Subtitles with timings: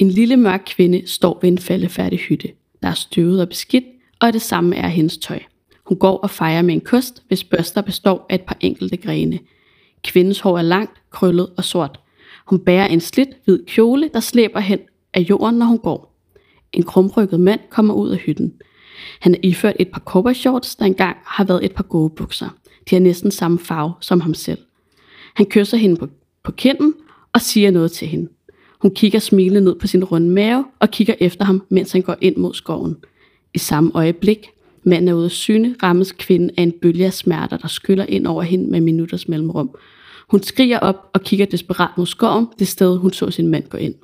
[0.00, 2.48] En lille mørk kvinde står ved en faldefærdig hytte.
[2.82, 3.84] Der er støvet og beskidt,
[4.20, 5.40] og det samme er hendes tøj.
[5.84, 9.38] Hun går og fejrer med en kost, hvis børster består af et par enkelte grene.
[10.04, 12.00] Kvindens hår er langt, krøllet og sort.
[12.46, 14.78] Hun bærer en slidt hvid kjole, der slæber hen
[15.14, 16.16] af jorden, når hun går.
[16.72, 18.52] En krumrykket mand kommer ud af hytten.
[19.20, 22.48] Han er iført et par cowboyshorts, der engang har været et par gode bukser.
[22.90, 24.58] De har næsten samme farve som ham selv.
[25.34, 26.08] Han kysser hende på,
[26.42, 26.94] på kinden
[27.32, 28.28] og siger noget til hende.
[28.82, 32.16] Hun kigger smilende ned på sin runde mave og kigger efter ham, mens han går
[32.20, 32.96] ind mod skoven.
[33.54, 34.50] I samme øjeblik,
[34.84, 38.26] manden er ude af syne, rammes kvinden af en bølge af smerter, der skyller ind
[38.26, 39.70] over hende med minutters mellemrum.
[40.28, 43.78] Hun skriger op og kigger desperat mod skoven, det sted hun så sin mand gå
[43.78, 43.94] ind.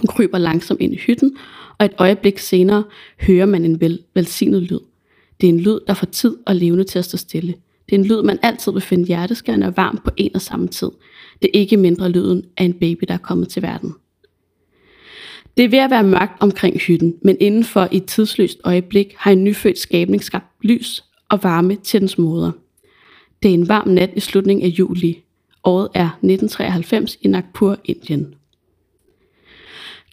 [0.00, 1.36] Hun kryber langsomt ind i hytten,
[1.78, 2.84] og et øjeblik senere
[3.20, 4.80] hører man en vel, velsignet lyd.
[5.40, 7.54] Det er en lyd, der får tid og levende til at stå stille.
[7.86, 10.68] Det er en lyd, man altid vil finde hjerteskærende og varm på en og samme
[10.68, 10.90] tid.
[11.42, 13.94] Det er ikke mindre lyden af en baby, der er kommet til verden.
[15.56, 19.30] Det er ved at være mørkt omkring hytten, men indenfor i et tidsløst øjeblik har
[19.30, 22.52] en nyfødt skabning skabt lys og varme til dens moder.
[23.42, 25.22] Det er en varm nat i slutningen af juli.
[25.64, 28.34] Året er 1993 i Nagpur, Indien.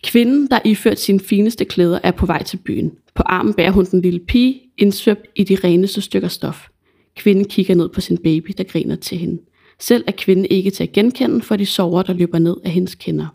[0.04, 2.92] Kvinden, der iført sine fineste klæder, er på vej til byen.
[3.16, 6.68] På armen bærer hun den lille pige, indsvøbt i de reneste stykker stof.
[7.16, 9.42] Kvinden kigger ned på sin baby, der griner til hende.
[9.88, 12.96] Selv er kvinden ikke til at genkende for de sover, der løber ned af hendes
[12.96, 13.28] kinder.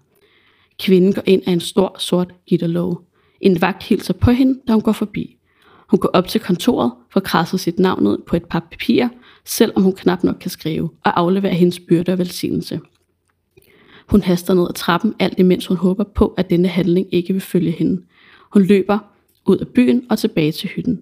[0.78, 2.96] Kvinden går ind af en stor, sort gitterlåge.
[3.40, 5.36] En vagt hilser på hende, da hun går forbi.
[5.90, 9.08] Hun går op til kontoret, får krasset sit navn ud på et par papirer,
[9.44, 12.80] selvom hun knap nok kan skrive, og afleverer hendes byrde og velsignelse.
[14.08, 17.42] Hun haster ned ad trappen, alt imens hun håber på, at denne handling ikke vil
[17.42, 18.02] følge hende.
[18.52, 18.98] Hun løber
[19.46, 21.00] ud af byen og tilbage til hytten.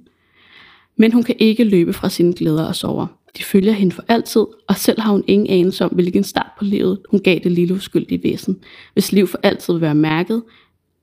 [0.97, 3.07] Men hun kan ikke løbe fra sine glæder og sover.
[3.39, 6.65] De følger hende for altid, og selv har hun ingen anelse om, hvilken start på
[6.65, 8.59] livet hun gav det lille uskyldige væsen,
[8.93, 10.43] hvis liv for altid vil være mærket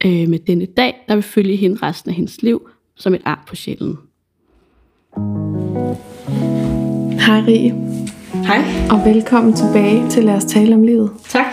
[0.06, 3.44] øh, med denne dag, der vil følge hende resten af hendes liv som et ar
[3.48, 3.98] på sjælen.
[7.20, 7.74] Hej Rie.
[8.46, 8.64] Hej.
[8.92, 11.12] Og velkommen tilbage til Lad os tale om livet.
[11.30, 11.46] Tak.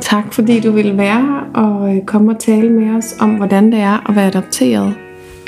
[0.00, 3.72] Tak fordi du ville være her og øh, komme og tale med os om, hvordan
[3.72, 4.94] det er at være adopteret.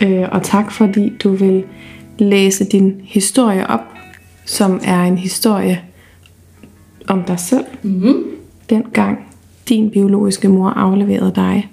[0.02, 1.64] Øh, og tak fordi du vil
[2.18, 3.93] læse din historie op,
[4.44, 5.80] som er en historie
[7.08, 7.64] om dig selv.
[7.82, 8.24] Mm-hmm.
[8.70, 9.18] Dengang
[9.68, 11.70] din biologiske mor afleverede dig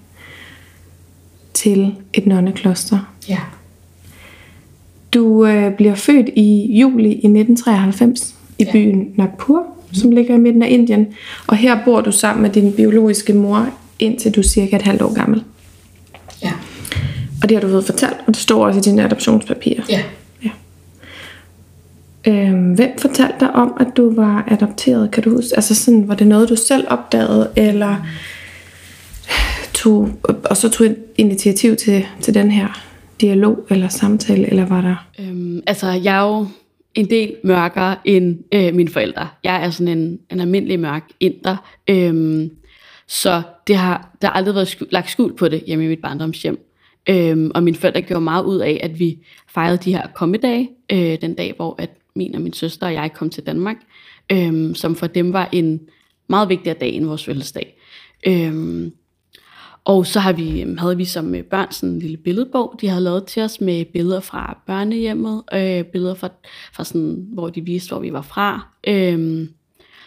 [1.53, 3.13] til et nonnekloster.
[3.29, 3.37] Ja.
[5.13, 8.71] Du øh, bliver født i juli i 1993 i Ja.
[8.71, 11.07] byen Nagpur, som ligger i midten af Indien.
[11.47, 13.67] Og her bor du sammen med din biologiske mor,
[13.99, 15.43] indtil du er cirka et halvt år gammel.
[16.43, 16.51] Ja.
[17.43, 19.83] Og det har du fået fortalt, og det står også i dine adoptionspapirer.
[19.89, 20.01] Ja.
[22.27, 25.11] Øhm, hvem fortalte dig om, at du var adopteret?
[25.11, 25.55] Kan du huske?
[25.55, 27.95] Altså sådan, var det noget, du selv opdagede, eller
[29.73, 30.09] tog,
[30.49, 30.87] og så tog
[31.17, 32.83] initiativ til, til den her
[33.21, 35.07] dialog eller samtale, eller var der...
[35.19, 36.47] Øhm, altså, jeg er jo
[36.95, 39.27] en del mørkere end øh, mine forældre.
[39.43, 41.57] Jeg er sådan en, en almindelig mørk inder.
[41.89, 42.51] Øhm,
[43.07, 46.01] så det har, der har aldrig været sku, lagt skuld på det hjemme i mit
[46.01, 46.59] barndomshjem.
[47.09, 49.17] Øhm, og mine forældre gjorde meget ud af, at vi
[49.49, 53.13] fejrede de her kommedage, øh, den dag, hvor at min og min søster og jeg
[53.13, 53.77] kom til Danmark,
[54.31, 55.79] øhm, som for dem var en
[56.27, 57.77] meget vigtigere dag end vores fødselsdag.
[58.27, 58.93] Øhm,
[59.85, 62.87] og så har vi, øhm, havde vi som øh, børn sådan en lille billedbog, de
[62.87, 66.29] havde lavet til os med billeder fra børnehjemmet, øh, billeder fra,
[66.73, 69.47] fra sådan, hvor de viste, hvor vi var fra, øh,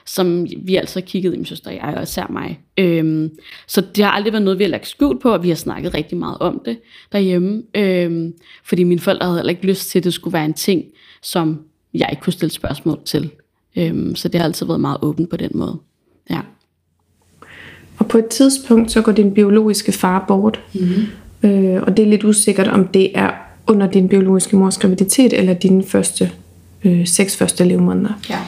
[0.06, 2.60] som vi altså kiggede i, min søster og jeg, og især mig.
[2.78, 3.30] Øh,
[3.66, 5.94] så det har aldrig været noget, vi har lagt skjult på, og vi har snakket
[5.94, 6.78] rigtig meget om det
[7.12, 8.32] derhjemme, øh,
[8.64, 10.84] fordi mine forældre havde heller ikke lyst til, at det skulle være en ting,
[11.22, 11.60] som
[11.94, 13.30] jeg ikke kunne stille spørgsmål til.
[13.76, 15.78] Øh, så det har altid været meget åbent på den måde.
[16.30, 16.40] Ja.
[17.98, 20.60] Og på et tidspunkt, så går din biologiske far bort.
[20.74, 21.50] Mm-hmm.
[21.50, 23.30] Øh, og det er lidt usikkert, om det er
[23.66, 26.30] under din biologiske mors graviditet, eller dine første
[26.84, 28.12] øh, seks første levemåneder.
[28.30, 28.38] Ja.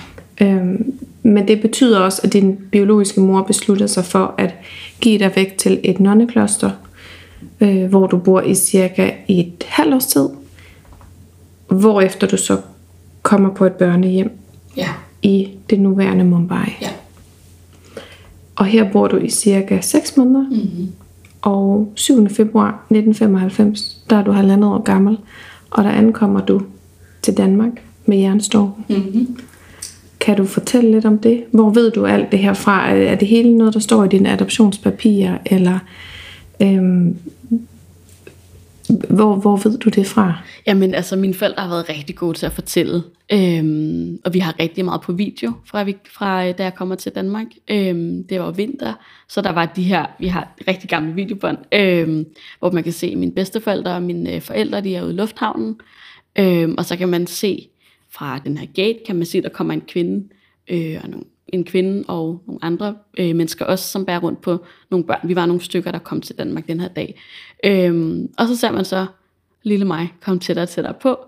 [0.41, 0.93] Øhm,
[1.23, 4.55] men det betyder også, at din biologiske mor beslutter sig for at
[5.01, 6.70] give dig væk til et nonnekloster,
[7.61, 10.29] øh, hvor du bor i cirka et halvt års tid,
[11.69, 12.56] hvorefter du så
[13.26, 14.31] kommer på et børnehjem
[14.76, 14.88] Ja.
[15.23, 16.69] i det nuværende Mumbai.
[16.82, 16.88] Ja.
[18.56, 20.43] Og her bor du i cirka 6 måneder.
[20.50, 20.93] Mm-hmm.
[21.43, 22.28] Og 7.
[22.28, 25.19] februar 1995, der er du halvandet år gammel,
[25.70, 26.62] og der ankommer du
[27.23, 27.70] til Danmark
[28.06, 28.84] med jernstorken.
[28.88, 29.38] Mm-hmm.
[30.20, 31.44] Kan du fortælle lidt om det?
[31.50, 32.90] Hvor ved du alt det her fra?
[32.90, 35.38] Er det hele noget, der står i dine adoptionspapirer?
[35.46, 35.79] Eller
[36.62, 37.17] øhm,
[38.88, 40.38] hvor, hvor ved du det fra?
[40.67, 43.03] Jamen altså, mine forældre har været rigtig gode til at fortælle,
[43.33, 46.94] øhm, og vi har rigtig meget på video, fra, vi, fra øh, da jeg kommer
[46.94, 47.47] til Danmark.
[47.71, 48.94] Øhm, det var vinter,
[49.29, 52.27] så der var de her, vi har rigtig gamle videobånd, øhm,
[52.59, 55.81] hvor man kan se mine bedsteforældre og mine øh, forældre, de er ude i lufthavnen,
[56.39, 57.69] øhm, og så kan man se
[58.11, 60.29] fra den her gate, kan man se, der kommer en kvinde
[60.69, 64.64] øh, og nogle en kvinde og nogle andre øh, mennesker også, som bærer rundt på
[64.90, 65.28] nogle børn.
[65.28, 67.20] Vi var nogle stykker, der kom til Danmark den her dag.
[67.64, 69.06] Øhm, og så ser man så
[69.62, 71.19] lille mig komme tættere og tættere på.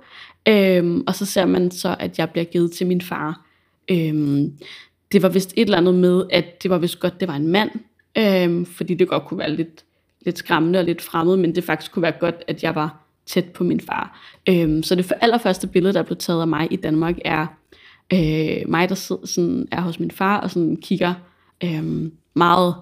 [0.48, 3.46] Øhm, og så ser man så, at jeg bliver givet til min far.
[3.90, 4.52] Øhm,
[5.12, 7.48] det var vist et eller andet med, at det var vist godt, det var en
[7.48, 7.70] mand.
[8.18, 9.84] Øhm, fordi det godt kunne være lidt,
[10.24, 13.44] lidt skræmmende og lidt fremmed, men det faktisk kunne være godt, at jeg var tæt
[13.44, 14.20] på min far.
[14.48, 17.46] Øhm, så det allerførste billede, der blev taget af mig i Danmark, er
[18.12, 21.14] øh, mig, der sidder, sådan, er hos min far og sådan kigger
[21.64, 22.74] øh, meget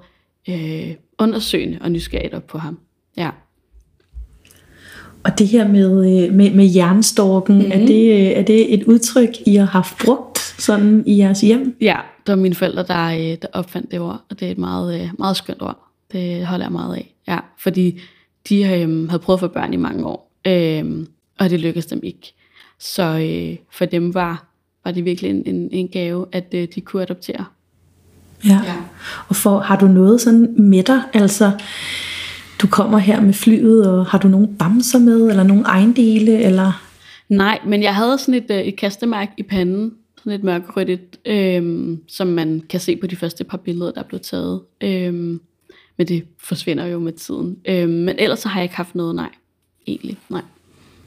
[0.49, 2.79] øh, undersøgende og nysgerrigt op på ham.
[3.17, 3.31] Ja.
[5.25, 7.73] Og det her med, øh, med, med jernstorken, mm-hmm.
[7.73, 11.77] er, det, øh, er det et udtryk, I har haft brugt sådan i jeres hjem?
[11.81, 11.97] Ja,
[12.27, 15.11] det var mine forældre, der, øh, der opfandt det ord, og det er et meget,
[15.19, 15.79] meget skønt ord.
[16.13, 17.15] Det holder jeg meget af.
[17.29, 18.01] Ja, fordi
[18.49, 21.07] de øh, havde prøvet at få børn i mange år, øh,
[21.39, 22.35] og det lykkedes dem ikke.
[22.79, 24.47] Så øh, for dem var
[24.87, 27.45] var det virkelig en, en, en gave, at øh, de kunne adoptere.
[28.45, 28.61] Ja.
[28.65, 28.75] ja.
[29.29, 31.03] Og for, har du noget sådan med dig?
[31.15, 31.51] Altså,
[32.63, 36.83] du kommer her med flyet, og har du nogle bamser med, eller nogle ejendele, eller?
[37.29, 41.99] Nej, men jeg havde sådan et, øh, et kastemærke i panden, sådan et mørkerødt, øh,
[42.09, 44.61] som man kan se på de første par billeder, der er blevet taget.
[44.81, 45.15] Øh,
[45.97, 47.57] men det forsvinder jo med tiden.
[47.69, 49.31] Øh, men ellers så har jeg ikke haft noget, nej.
[49.87, 50.43] Egentlig, nej.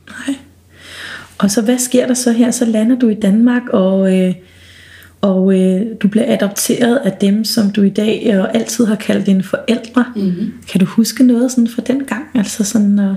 [0.07, 0.35] Nej.
[1.39, 2.51] Og så hvad sker der så her?
[2.51, 4.35] Så lander du i Danmark, og, øh,
[5.21, 9.25] og øh, du bliver adopteret af dem, som du i dag øh, altid har kaldt
[9.25, 10.05] dine forældre.
[10.15, 10.53] Mm-hmm.
[10.71, 12.25] Kan du huske noget sådan fra den gang?
[12.35, 13.15] Altså sådan, øh...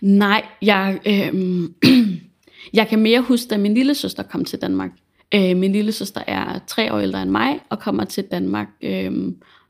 [0.00, 1.68] Nej, jeg, øh,
[2.78, 4.90] jeg kan mere huske, da min lille søster kom til Danmark.
[5.34, 9.12] Øh, min lille søster er tre år ældre end mig, og kommer til Danmark øh,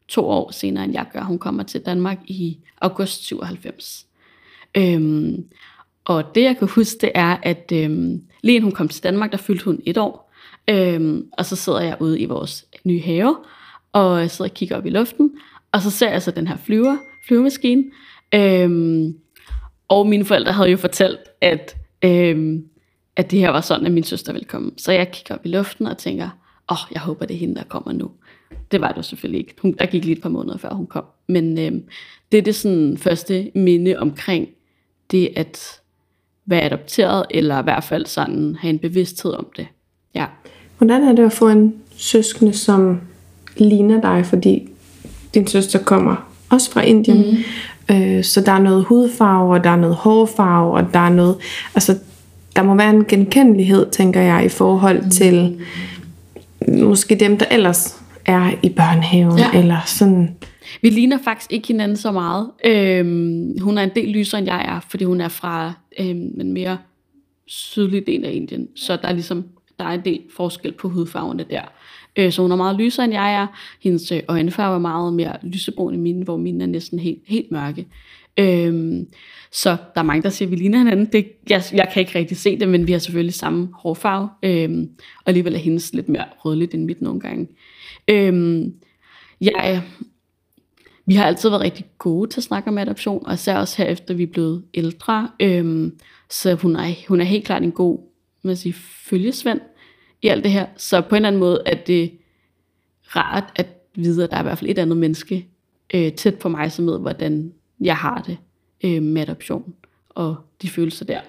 [0.09, 1.23] to år senere, end jeg gør.
[1.23, 4.07] Hun kommer til Danmark i august 97.
[4.77, 5.45] Øhm,
[6.05, 9.39] og det jeg kan huske, det er, at øhm, lige hun kom til Danmark, der
[9.39, 10.33] fyldte hun et år.
[10.71, 13.37] Øhm, og så sidder jeg ude i vores nye have,
[13.93, 15.31] og jeg sidder og kigger op i luften,
[15.73, 16.97] og så ser jeg så den her flyver,
[17.27, 17.85] flyvemaskine.
[18.35, 19.15] Øhm,
[19.89, 22.65] og mine forældre havde jo fortalt, at, øhm,
[23.17, 24.71] at det her var sådan, at min søster ville komme.
[24.77, 26.25] Så jeg kigger op i luften og tænker,
[26.71, 28.11] åh, oh, jeg håber, det er hende, der kommer nu.
[28.71, 29.55] Det var det jo selvfølgelig ikke.
[29.63, 31.05] Hun, der gik lige et par måneder, før hun kom.
[31.29, 31.85] Men øhm,
[32.33, 34.49] det er det sådan første minde omkring
[35.11, 35.81] det at
[36.47, 39.67] være adopteret, eller i hvert fald sådan have en bevidsthed om det.
[40.15, 40.25] Ja.
[40.79, 43.01] Hvordan er det at få en søskende, som
[43.57, 44.69] ligner dig, fordi
[45.35, 47.45] din søster kommer også fra Indien,
[47.89, 47.95] mm.
[47.97, 51.37] øh, så der er noget hudfarve, og der er noget hårfarve, og der er noget,
[51.75, 51.99] altså
[52.57, 55.11] der må være en genkendelighed, tænker jeg, i forhold mm.
[55.11, 55.61] til
[56.69, 57.97] måske dem, der ellers
[58.27, 59.51] er i børnehaven, ja.
[59.55, 60.37] eller sådan.
[60.83, 62.51] Vi ligner faktisk ikke hinanden så meget.
[62.65, 66.53] Øhm, hun er en del lysere, end jeg er, fordi hun er fra øhm, en
[66.53, 66.79] mere
[67.47, 68.69] sydlig del af Indien.
[68.77, 69.45] Så der er ligesom
[69.79, 71.63] der er en del forskel på hudfarverne der.
[72.17, 73.47] Øh, så hun er meget lysere, end jeg er.
[73.83, 77.51] Hendes øh, øjenfarve er meget mere lysebrun end mine, hvor mine er næsten helt, helt
[77.51, 77.87] mørke.
[78.39, 79.07] Øhm,
[79.53, 81.07] så der er mange, der siger, at vi ligner hinanden.
[81.07, 84.29] Det, jeg, jeg kan ikke rigtig se det, men vi har selvfølgelig samme hårfarve.
[84.43, 87.49] Øhm, og alligevel er hendes lidt mere rødligt end mit nogle gange.
[88.09, 88.75] Øhm,
[89.41, 89.83] jeg
[91.07, 93.91] vi har altid været rigtig gode til at snakke om adoption, og især også her
[93.91, 95.29] efter vi er blevet ældre.
[95.41, 95.99] Øhm,
[96.31, 97.99] så hun er, hun er helt klart en god
[98.45, 98.73] man sige,
[99.09, 99.61] følgesvend
[100.23, 100.67] i alt det her.
[100.77, 102.13] Så på en eller anden måde er det
[103.17, 105.49] rart at vide, at der er i hvert fald et andet menneske
[105.95, 108.39] øh, tæt på mig, som ved, hvordan jeg har det
[108.85, 109.75] øh, med adoption
[110.09, 111.21] og de følelser der.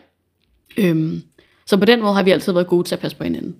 [0.77, 1.21] Øhm,
[1.65, 3.55] så på den måde har vi altid været gode til at passe på hinanden.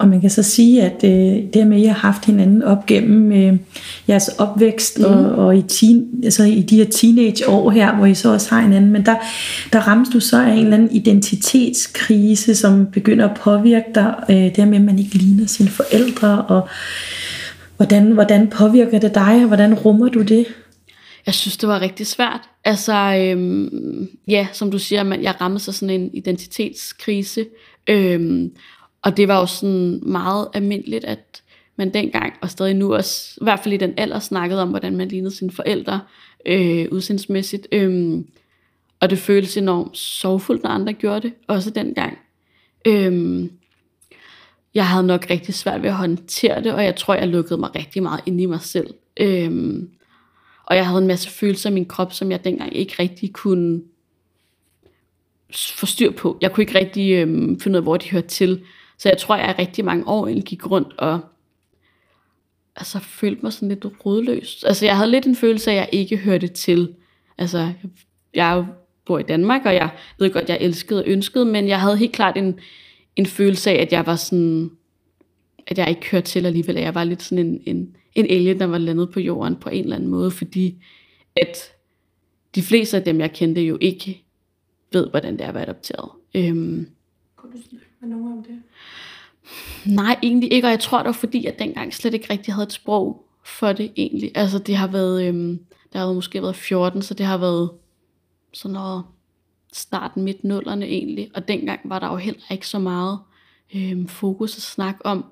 [0.00, 2.86] Og man kan så sige, at øh, det med, at I har haft hinanden op
[2.86, 3.58] gennem øh,
[4.08, 5.04] jeres opvækst mm.
[5.04, 8.60] og, og i, teen, altså i de her teenageår her, hvor I så også har
[8.60, 9.14] hinanden, men der,
[9.72, 14.56] der rammes du så af en eller anden identitetskrise, som begynder at påvirke dig, øh,
[14.56, 16.68] det med, at man ikke ligner sine forældre, og
[17.76, 20.46] hvordan, hvordan påvirker det dig, og hvordan rummer du det?
[21.26, 22.40] Jeg synes, det var rigtig svært.
[22.64, 27.46] Altså, øhm, ja, som du siger, man, jeg rammer sig sådan en identitetskrise.
[27.88, 28.50] Øhm,
[29.02, 31.42] og det var jo sådan meget almindeligt, at
[31.76, 34.96] man dengang, og stadig nu også, i hvert fald i den alder, snakkede om, hvordan
[34.96, 36.00] man lignede sine forældre
[36.46, 37.68] øh, udsendsmæssigt.
[37.72, 38.18] Øh,
[39.00, 42.18] og det føltes enormt sorgfuldt, når andre gjorde det, også dengang.
[42.86, 43.44] Øh,
[44.74, 47.74] jeg havde nok rigtig svært ved at håndtere det, og jeg tror, jeg lukkede mig
[47.74, 48.94] rigtig meget ind i mig selv.
[49.20, 49.82] Øh,
[50.66, 53.82] og jeg havde en masse følelser i min krop, som jeg dengang ikke rigtig kunne
[55.54, 56.38] få styr på.
[56.40, 57.28] Jeg kunne ikke rigtig øh,
[57.60, 58.64] finde ud af, hvor de hørte til.
[59.00, 61.20] Så jeg tror, jeg rigtig mange år egentlig gik rundt og
[62.76, 64.64] altså, følte mig sådan lidt rodløs.
[64.64, 66.94] Altså jeg havde lidt en følelse af, at jeg ikke hørte til.
[67.38, 67.72] Altså
[68.34, 68.66] jeg
[69.06, 72.12] bor i Danmark, og jeg ved godt, jeg elskede og ønskede, men jeg havde helt
[72.12, 72.58] klart en,
[73.16, 74.70] en følelse af, at jeg var sådan,
[75.66, 76.76] at jeg ikke hørte til alligevel.
[76.76, 79.82] Jeg var lidt sådan en, en, en alien, der var landet på jorden på en
[79.82, 80.84] eller anden måde, fordi
[81.36, 81.72] at
[82.54, 84.24] de fleste af dem, jeg kendte, jo ikke
[84.92, 86.10] ved, hvordan det er at være adopteret.
[86.34, 86.88] Øhm,
[87.36, 87.58] Kunne du
[88.00, 88.62] med nogen om det?
[89.86, 92.66] Nej, egentlig ikke, og jeg tror det var fordi, jeg dengang slet ikke rigtig havde
[92.66, 94.32] et sprog for det egentlig.
[94.34, 95.60] Altså det har været, øhm,
[95.92, 97.70] der har måske været 14, så det har været
[98.52, 99.04] sådan noget
[99.72, 103.18] starten midt nullerne egentlig, og dengang var der jo heller ikke så meget
[103.74, 105.24] øhm, fokus at snakke om.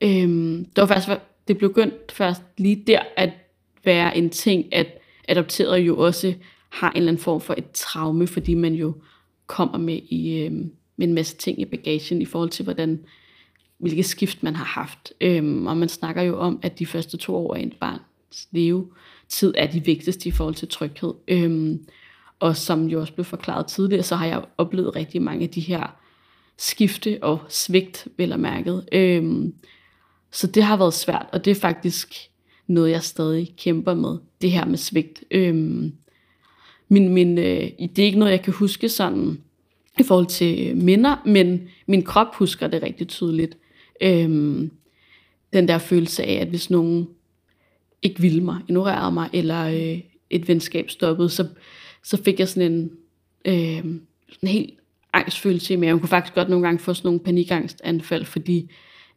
[0.00, 1.08] Øhm, det var faktisk,
[1.48, 3.30] det blev begyndt først lige der at
[3.84, 4.86] være en ting, at
[5.28, 6.34] adopterede jo også
[6.68, 8.94] har en eller anden form for et traume, fordi man jo
[9.46, 13.00] kommer med, i, øhm, med en masse ting i bagagen i forhold til, hvordan
[13.78, 15.12] hvilke skift man har haft.
[15.20, 19.54] Øhm, og man snakker jo om, at de første to år af en barns levetid
[19.56, 21.14] er de vigtigste i forhold til tryghed.
[21.28, 21.86] Øhm,
[22.40, 25.60] og som jo også blev forklaret tidligere, så har jeg oplevet rigtig mange af de
[25.60, 25.96] her
[26.56, 28.88] skifte og svigt, vel og mærket.
[28.92, 29.54] Øhm,
[30.30, 32.14] så det har været svært, og det er faktisk
[32.66, 35.24] noget, jeg stadig kæmper med, det her med svigt.
[35.30, 35.92] Øhm,
[36.88, 39.40] min, min, øh, det er ikke noget, jeg kan huske sådan
[39.98, 43.56] i forhold til minder, men min krop husker det rigtig tydeligt.
[44.00, 44.70] Øhm,
[45.52, 47.08] den der følelse af, at hvis nogen
[48.02, 50.00] ikke ville mig, ignorerede mig, eller øh,
[50.30, 51.48] et venskab stoppede, så,
[52.02, 52.90] så fik jeg sådan en,
[53.44, 53.84] øh,
[54.42, 54.74] en helt
[55.12, 55.94] angstfølelse i maven.
[55.94, 58.70] Jeg kunne faktisk godt nogle gange få sådan nogle panikangstanfald, fordi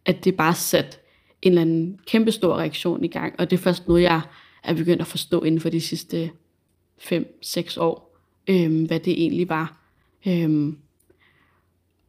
[0.06, 1.00] at det bare sat
[1.42, 4.22] en eller anden kæmpe stor reaktion i gang, og det er først noget, jeg
[4.64, 6.32] er begyndt at forstå inden for de sidste
[7.00, 8.18] 5-6 år,
[8.48, 9.79] øh, hvad det egentlig var.
[10.28, 10.78] Øhm,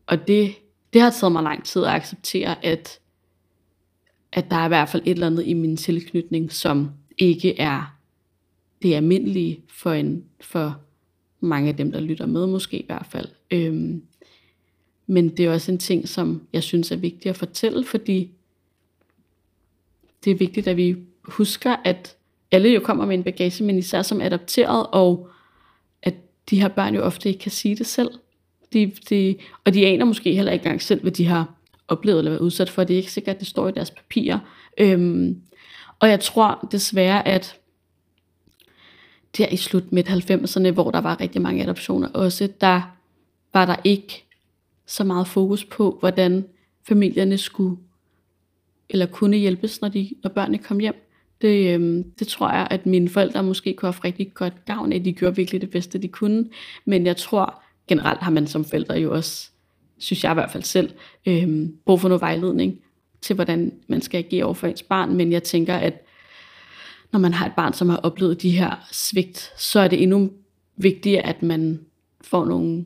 [0.06, 0.54] og det,
[0.92, 3.00] det har taget mig lang tid at acceptere, at,
[4.32, 7.96] at der er i hvert fald et eller andet i min tilknytning, som ikke er
[8.82, 10.80] det almindelige for, en, for
[11.40, 13.28] mange af dem, der lytter med, måske i hvert fald.
[13.50, 14.02] Øhm,
[15.06, 18.30] men det er også en ting, som jeg synes er vigtigt at fortælle, fordi
[20.24, 22.16] det er vigtigt, at vi husker, at
[22.50, 25.28] alle jo kommer med en bagage, men især som adopteret, og
[26.50, 28.10] de her børn jo ofte ikke kan sige det selv.
[28.72, 31.54] De, de, og de aner måske heller ikke engang selv, hvad de har
[31.88, 32.84] oplevet eller været udsat for.
[32.84, 34.38] Det er ikke sikkert, at det står i deres papirer.
[34.78, 35.42] Øhm,
[35.98, 37.56] og jeg tror desværre, at
[39.38, 42.96] der i slut midt 90'erne, hvor der var rigtig mange adoptioner også, der
[43.52, 44.24] var der ikke
[44.86, 46.44] så meget fokus på, hvordan
[46.88, 47.76] familierne skulle
[48.88, 51.09] eller kunne hjælpes, når, de, når børnene kom hjem.
[51.42, 55.04] Det, øhm, det tror jeg, at mine forældre måske kunne have rigtig godt gavn af.
[55.04, 56.48] De gjorde virkelig det bedste, de kunne.
[56.84, 59.50] Men jeg tror, generelt har man som forældre jo også,
[59.98, 60.90] synes jeg i hvert fald selv,
[61.26, 62.80] øh, brug for noget vejledning
[63.20, 65.16] til, hvordan man skal agere over for ens barn.
[65.16, 66.04] Men jeg tænker, at
[67.12, 70.30] når man har et barn, som har oplevet de her svigt, så er det endnu
[70.76, 71.80] vigtigere, at man
[72.20, 72.84] får nogle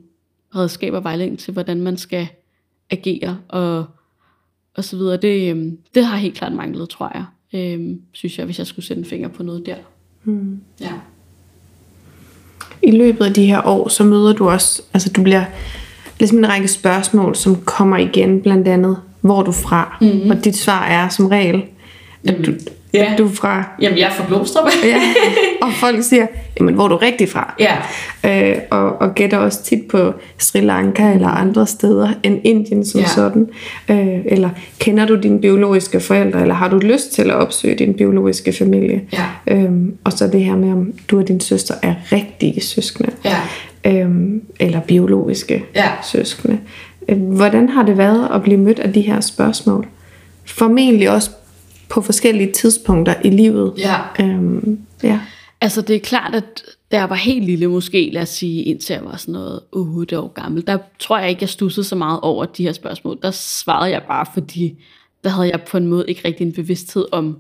[0.55, 2.29] redskaber og vejledning til, hvordan man skal
[2.91, 3.87] agere og,
[4.75, 5.17] og så videre.
[5.17, 8.85] Det, øhm, det har helt klart manglet, tror jeg, øhm, synes jeg, hvis jeg skulle
[8.85, 9.77] sætte en finger på noget der.
[10.25, 10.61] Hmm.
[10.81, 10.93] Ja.
[12.83, 15.45] I løbet af de her år, så møder du også, altså du bliver
[16.19, 19.97] ligesom en række spørgsmål, som kommer igen, blandt andet, hvor er du fra?
[20.01, 20.31] Mm-hmm.
[20.31, 21.63] Og dit svar er som regel,
[22.29, 22.53] at du,
[22.95, 23.15] Ja.
[23.19, 24.71] du er fra Jamen, jeg er fra Glostrup.
[24.85, 25.01] ja.
[25.63, 26.27] Og folk siger,
[26.61, 27.55] jamen hvor er du rigtig fra?
[27.61, 27.77] ja.
[28.51, 33.01] Øh, og, og gætter også tit på Sri Lanka eller andre steder end Indien som
[33.01, 33.07] Ja.
[33.07, 33.49] sådan.
[33.89, 37.95] Øh, eller kender du dine biologiske forældre, eller har du lyst til at opsøge din
[37.95, 39.03] biologiske familie?
[39.13, 39.25] Ja.
[39.47, 43.11] Øhm, og så det her med, om du og din søster er rigtige søskende.
[43.25, 43.37] Ja.
[43.85, 45.89] Øhm, eller biologiske Ja.
[46.03, 46.59] søskende.
[47.09, 49.87] Øh, Hvordan har det været at blive mødt af de her spørgsmål?
[50.45, 51.31] Formentlig også
[51.95, 53.75] på forskellige tidspunkter i livet.
[53.79, 54.01] Ja.
[54.21, 55.21] Øhm, ja.
[55.61, 58.95] Altså det er klart, at da jeg var helt lille måske, lad os sige, indtil
[58.95, 62.21] jeg var sådan noget 8 år gammel, der tror jeg ikke, jeg stussede så meget
[62.21, 63.19] over de her spørgsmål.
[63.23, 64.85] Der svarede jeg bare, fordi
[65.25, 67.39] der havde jeg på en måde ikke rigtig en bevidsthed om,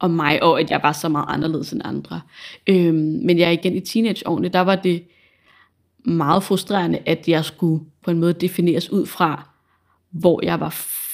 [0.00, 2.20] om mig, og at jeg var så meget anderledes end andre.
[2.66, 5.02] Øhm, men jeg igen i teenageårene, der var det
[6.04, 9.48] meget frustrerende, at jeg skulle på en måde defineres ud fra,
[10.10, 10.70] hvor jeg var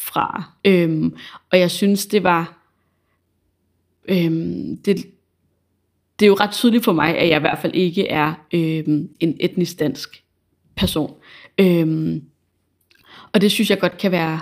[0.07, 0.45] fra.
[0.65, 1.15] Øhm,
[1.53, 2.58] og jeg synes, det var...
[4.09, 4.97] Øhm, det,
[6.19, 9.09] det er jo ret tydeligt for mig, at jeg i hvert fald ikke er øhm,
[9.21, 10.23] en etnisk dansk
[10.77, 11.15] person.
[11.59, 12.23] Øhm,
[13.33, 14.41] og det synes jeg godt kan være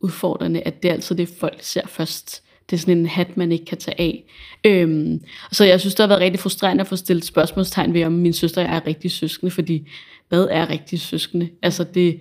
[0.00, 3.52] udfordrende, at det er altid det, folk ser først, det er sådan en hat, man
[3.52, 4.24] ikke kan tage af.
[4.64, 5.20] Øhm,
[5.52, 8.32] så jeg synes, det har været rigtig frustrerende at få stillet spørgsmålstegn ved, om min
[8.32, 9.88] søster og jeg er rigtig søskende, fordi
[10.28, 11.48] hvad er rigtig søskende?
[11.62, 12.20] Altså det,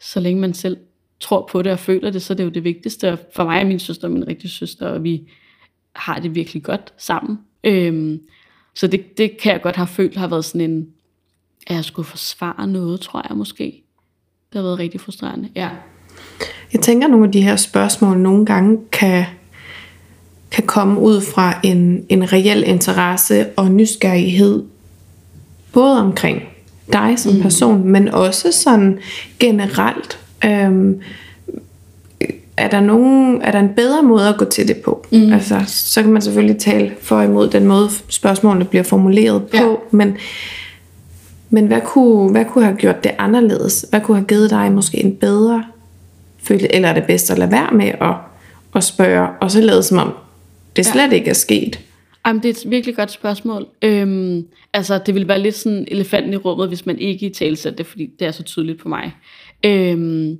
[0.00, 0.76] så længe man selv
[1.20, 3.18] tror på det og føler det, så er det jo det vigtigste.
[3.34, 5.22] For mig er min søster min rigtig søster, og vi
[5.96, 7.38] har det virkelig godt sammen.
[7.64, 8.20] Øhm,
[8.74, 10.86] så det, det kan jeg godt have følt har været sådan en,
[11.66, 13.82] at jeg skulle forsvare noget, tror jeg måske.
[14.52, 15.68] Det har været rigtig frustrerende, ja.
[16.72, 19.24] Jeg tænker, at nogle af de her spørgsmål nogle gange kan,
[20.50, 24.64] kan komme ud fra en, en reel interesse og nysgerrighed,
[25.72, 26.42] både omkring
[26.92, 27.42] dig som mm.
[27.42, 28.98] person, men også sådan
[29.40, 30.18] generelt.
[30.44, 31.00] Øhm,
[32.56, 35.06] er der, nogen, er der en bedre måde at gå til det på?
[35.12, 35.32] Mm.
[35.32, 39.74] Altså, så kan man selvfølgelig tale for imod den måde, spørgsmålene bliver formuleret på, ja.
[39.90, 40.16] men,
[41.50, 43.86] men hvad, kunne, hvad kunne have gjort det anderledes?
[43.90, 45.64] Hvad kunne have givet dig måske en bedre
[46.42, 46.74] følelse?
[46.74, 48.14] Eller er det bedst at lade være med at,
[48.74, 50.12] at spørge, og så lade som om
[50.76, 51.14] det slet ja.
[51.14, 51.80] ikke er sket?
[52.26, 53.66] Jamen, det er et virkelig godt spørgsmål.
[53.82, 57.56] Øhm, altså, det ville være lidt sådan elefanten i rummet, hvis man ikke i tale
[57.56, 59.12] det, fordi det er så tydeligt på mig.
[59.64, 60.38] Øhm,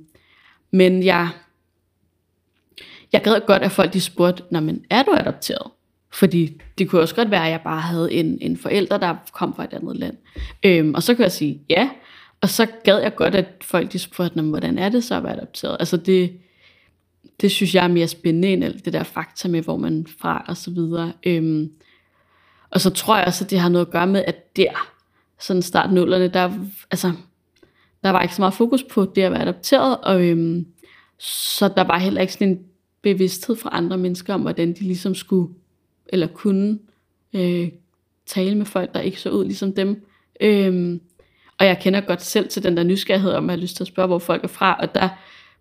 [0.71, 1.27] men jeg,
[3.17, 5.71] jeg gad godt, at folk de spurgte, Nå, men er du adopteret?
[6.13, 9.55] Fordi det kunne også godt være, at jeg bare havde en, en forælder, der kom
[9.55, 10.17] fra et andet land.
[10.63, 11.89] Øhm, og så kunne jeg sige ja.
[12.41, 15.33] Og så gad jeg godt, at folk de spurgte, hvordan er det så at være
[15.33, 15.77] adopteret?
[15.79, 16.31] Altså det,
[17.41, 20.45] det synes jeg er mere spændende end alt det der fakta med, hvor man fra
[20.47, 21.13] og så videre.
[21.23, 21.71] Øhm,
[22.69, 24.89] og så tror jeg også, at det har noget at gøre med, at der,
[25.39, 26.51] sådan start nullerne, der,
[26.91, 27.11] altså,
[28.03, 30.65] der var ikke så meget fokus på det at være adopteret, og øhm,
[31.19, 32.59] så der var heller ikke sådan en
[33.01, 35.53] bevidsthed fra andre mennesker om, hvordan de ligesom skulle,
[36.07, 36.79] eller kunne
[37.33, 37.69] øh,
[38.25, 40.05] tale med folk, der ikke så ud ligesom dem.
[40.41, 41.01] Øhm,
[41.59, 43.83] og jeg kender godt selv til den der nysgerrighed om, at jeg har lyst til
[43.83, 45.09] at spørge, hvor folk er fra, og der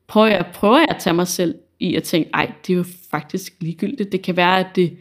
[0.07, 2.85] prøver jeg, prøver jeg at tage mig selv i at tænke, ej, det er jo
[3.11, 4.13] faktisk ligegyldigt.
[4.13, 4.97] Det kan være, at det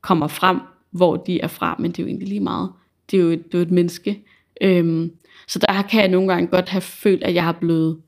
[0.00, 2.70] kommer frem, hvor de er fra, men det er jo egentlig lige meget.
[3.10, 4.22] Det er jo et, det er jo et menneske.
[4.60, 5.12] Øhm,
[5.46, 8.00] så der kan jeg nogle gange godt have følt, at jeg har blevet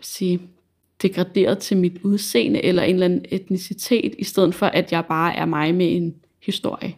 [0.00, 0.40] sige,
[1.04, 5.36] degraderet til mit udseende eller en eller anden etnicitet, i stedet for at jeg bare
[5.36, 6.94] er mig med en historie.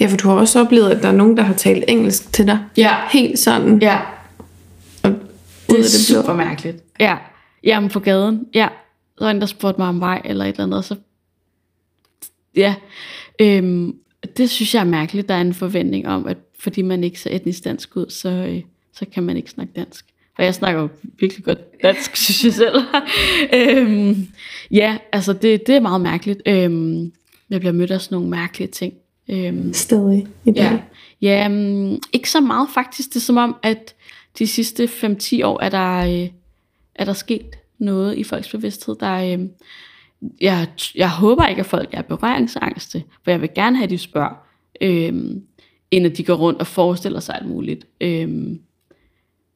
[0.00, 2.46] Ja, for du har også oplevet, at der er nogen, der har talt engelsk til
[2.46, 2.58] dig.
[2.76, 2.96] Ja.
[3.12, 3.82] Helt sådan.
[3.82, 4.00] Ja.
[5.02, 5.10] Og
[5.68, 6.82] det er det super mærkeligt.
[7.00, 7.16] Ja.
[7.64, 8.46] Jamen på gaden.
[8.54, 8.68] Ja.
[9.18, 10.96] Der var en, der spurgte mig om vej eller et eller andet, og så...
[12.56, 12.74] Ja.
[13.40, 13.96] Øhm,
[14.36, 15.28] det synes jeg er mærkeligt.
[15.28, 18.62] Der er en forventning om, at fordi man ikke ser etnisk dansk ud, så, øh,
[18.92, 20.06] så kan man ikke snakke dansk.
[20.38, 20.88] Og jeg snakker jo
[21.20, 22.76] virkelig godt dansk, synes jeg selv.
[23.54, 24.28] øhm,
[24.70, 26.42] ja, altså det, det er meget mærkeligt.
[26.46, 27.12] Øhm,
[27.50, 28.94] jeg bliver mødt af sådan nogle mærkelige ting.
[29.28, 30.62] Øhm, Stadig i dag?
[30.62, 30.78] Ja,
[31.20, 33.08] ja um, ikke så meget faktisk.
[33.08, 33.94] Det er som om, at
[34.38, 36.28] de sidste 5-10 år er der, øh,
[36.94, 38.96] er der sket noget i folks bevidsthed.
[39.00, 39.46] Der er, øh,
[40.40, 43.98] jeg, jeg håber ikke, at folk er berøringsangste, for jeg vil gerne have, at de
[43.98, 44.46] spørger,
[44.80, 45.12] øh,
[45.90, 47.86] end at de går rundt og forestiller sig alt muligt.
[48.00, 48.56] Øh,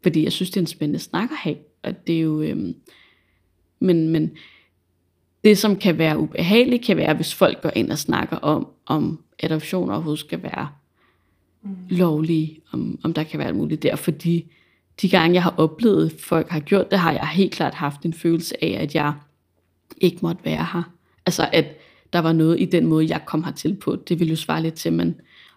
[0.05, 1.57] fordi jeg synes, det er en spændende snak at have.
[1.83, 2.43] Og det er jo...
[2.43, 2.75] Øh,
[3.81, 4.31] men, men
[5.45, 9.21] det, som kan være ubehageligt, kan være, hvis folk går ind og snakker om, om
[9.39, 10.69] adoption overhovedet skal være
[11.63, 11.77] mm.
[11.89, 14.53] lovlige, om, om der kan være alt muligt der, fordi
[15.03, 18.05] de gange, jeg har oplevet, at folk har gjort det, har jeg helt klart haft
[18.05, 19.13] en følelse af, at jeg
[20.01, 20.83] ikke måtte være her.
[21.27, 21.65] Altså, at
[22.13, 23.97] der var noget i den måde, jeg kom hertil på.
[23.97, 25.15] Det ville jo svare lidt til, at man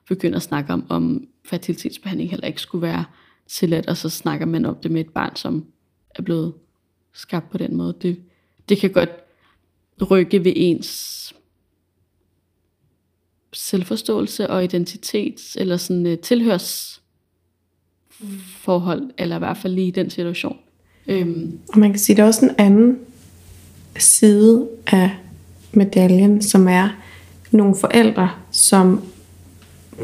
[0.07, 3.05] begynder at snakke om, om fertilitetsbehandling heller ikke skulle være
[3.47, 5.65] tilladt, og så snakker man om det med et barn, som
[6.15, 6.53] er blevet
[7.13, 7.95] skabt på den måde.
[8.01, 8.19] Det,
[8.69, 9.09] det kan godt
[10.11, 11.33] rykke ved ens
[13.53, 20.57] selvforståelse og identitet, eller sådan uh, tilhørsforhold, eller i hvert fald lige i den situation.
[21.07, 21.59] Øhm.
[21.73, 22.99] Og man kan sige, at der er også en anden
[23.97, 25.11] side af
[25.71, 26.89] medaljen, som er
[27.51, 29.03] nogle forældre, som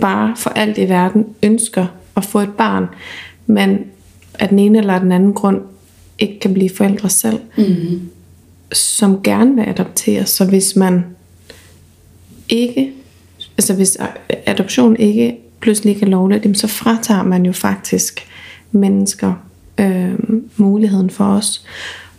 [0.02, 2.88] bare for alt i verden ønsker at få et barn,
[3.46, 3.80] men
[4.40, 5.62] af den ene eller den anden grund
[6.20, 8.10] ikke kan blive forældre selv, mm-hmm.
[8.74, 10.26] som gerne vil adoptere.
[10.26, 11.06] Så hvis man
[12.50, 12.92] ikke,
[13.58, 13.98] altså hvis
[14.46, 18.28] adoption ikke pludselig ikke er lovligt, så fratager man jo faktisk
[18.72, 19.34] mennesker
[19.78, 20.14] øh,
[20.58, 21.66] muligheden for os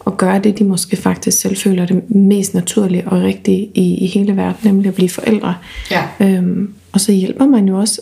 [0.06, 4.06] at gøre det, de måske faktisk selv føler det mest naturlige og rigtige i, i
[4.06, 5.54] hele verden, nemlig at blive forældre.
[5.90, 6.08] Ja.
[6.20, 8.00] Øhm, og så hjælper man jo også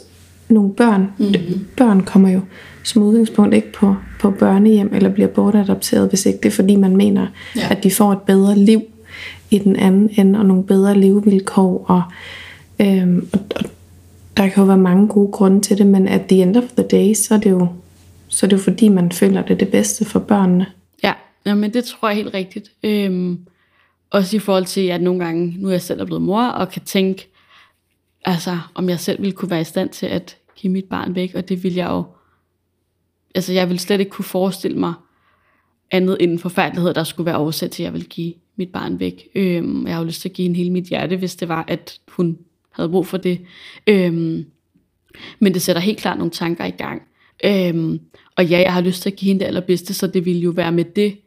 [0.53, 1.12] nogle børn.
[1.19, 1.67] Mm-hmm.
[1.77, 2.41] Børn kommer jo
[2.85, 6.97] som udgangspunkt ikke på, på børnehjem eller bliver bortadopteret, hvis ikke det er fordi man
[6.97, 7.69] mener, ja.
[7.71, 8.83] at de får et bedre liv
[9.51, 11.85] i den anden ende og nogle bedre levevilkår.
[11.88, 12.03] Og,
[12.87, 13.65] øhm, og, og
[14.37, 16.87] der kan jo være mange gode grunde til det, men at the end of the
[16.87, 17.67] day, så er det jo,
[18.29, 20.67] så er det jo fordi, man føler det er det bedste for børnene.
[21.47, 22.71] Ja, men det tror jeg helt rigtigt.
[22.83, 23.38] Øhm,
[24.11, 26.83] også i forhold til, at nogle gange, nu er jeg selv blevet mor, og kan
[26.83, 27.29] tænke,
[28.25, 31.35] altså, om jeg selv ville kunne være i stand til at give mit barn væk,
[31.35, 32.05] og det vil jeg jo,
[33.35, 34.94] altså jeg vil slet ikke kunne forestille mig
[35.90, 39.29] andet end forfærdelighed, der skulle være årsag til, at jeg vil give mit barn væk.
[39.35, 41.64] Øhm, jeg har jo lyst til at give hende hele mit hjerte, hvis det var,
[41.68, 42.38] at hun
[42.70, 43.40] havde brug for det.
[43.87, 44.44] Øhm,
[45.38, 47.03] men det sætter helt klart nogle tanker i gang.
[47.44, 48.01] Øhm,
[48.37, 50.51] og ja, jeg har lyst til at give hende det allerbedste, så det ville jo
[50.51, 51.18] være med det,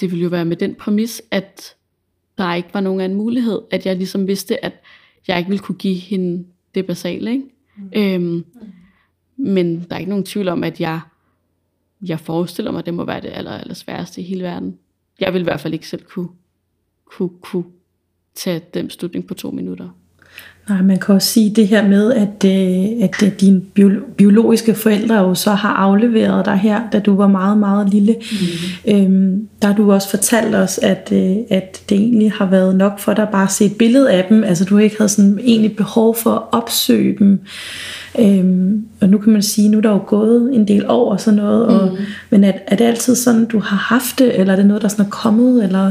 [0.00, 1.74] det ville jo være med den præmis, at
[2.38, 4.72] der ikke var nogen anden mulighed, at jeg ligesom vidste, at
[5.28, 7.44] jeg ikke ville kunne give hende det basale, ikke?
[7.76, 7.90] Mm.
[7.96, 8.44] Øhm,
[9.36, 11.00] men der er ikke nogen tvivl om, at jeg,
[12.06, 14.78] jeg forestiller mig, at det må være det aller, aller sværeste i hele verden.
[15.20, 16.28] Jeg vil i hvert fald ikke selv kunne,
[17.04, 17.64] kunne, kunne
[18.34, 19.88] tage den beslutning på to minutter.
[20.68, 23.60] Nej, man kan også sige det her med, at, øh, at øh, dine
[24.16, 28.16] biologiske forældre jo så har afleveret dig her, da du var meget, meget lille.
[28.86, 28.92] Mm.
[28.92, 32.98] Øhm, der har du også fortalt os, at, øh, at det egentlig har været nok
[32.98, 34.44] for dig bare at se et billede af dem.
[34.44, 37.40] Altså du ikke havde sådan egentlig behov for at opsøge dem.
[38.18, 41.36] Øhm, og nu kan man sige, nu er der jo gået en del og sådan
[41.36, 41.66] noget.
[41.66, 41.98] Og, mm.
[42.30, 44.88] Men er, er det altid sådan, du har haft det, eller er det noget, der
[44.88, 45.64] sådan er kommet?
[45.64, 45.90] Eller...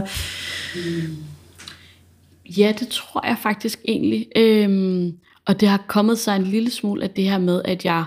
[0.76, 1.21] Mm.
[2.58, 4.28] Ja, det tror jeg faktisk egentlig.
[4.36, 8.06] Øhm, og det har kommet sig en lille smule af det her med, at jeg,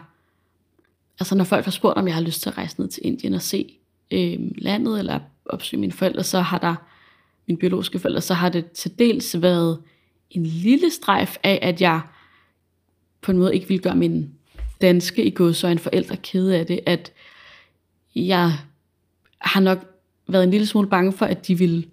[1.20, 3.34] altså når folk har spurgt, om jeg har lyst til at rejse ned til Indien
[3.34, 3.78] og se
[4.10, 6.74] øhm, landet, eller opsøge mine forældre, så har der,
[7.46, 9.78] mine biologiske forældre, så har det til dels været
[10.30, 12.00] en lille strejf af, at jeg
[13.20, 14.30] på en måde ikke vil gøre min
[14.80, 17.12] danske i god så en forældre kede af det, at
[18.14, 18.52] jeg
[19.38, 19.78] har nok
[20.28, 21.84] været en lille smule bange for, at de ville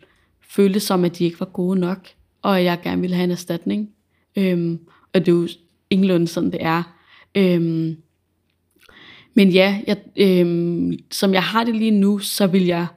[0.42, 2.08] føle som, at de ikke var gode nok
[2.42, 3.90] og jeg gerne ville have en erstatning.
[4.36, 4.80] Øhm,
[5.14, 5.48] og det er jo
[5.90, 6.84] ingenlunde sådan, det er.
[7.36, 7.98] Øhm,
[9.34, 12.88] men ja, jeg, øhm, som jeg har det lige nu, så vil jeg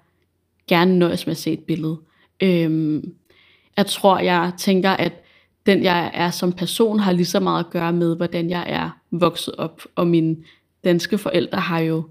[0.69, 1.99] gerne nøjes med at se et billede.
[2.43, 3.15] Øhm,
[3.77, 5.13] jeg tror, jeg tænker, at
[5.67, 8.91] den jeg er som person har lige så meget at gøre med, hvordan jeg er
[9.11, 9.83] vokset op.
[9.95, 10.37] Og mine
[10.85, 12.05] danske forældre har jo,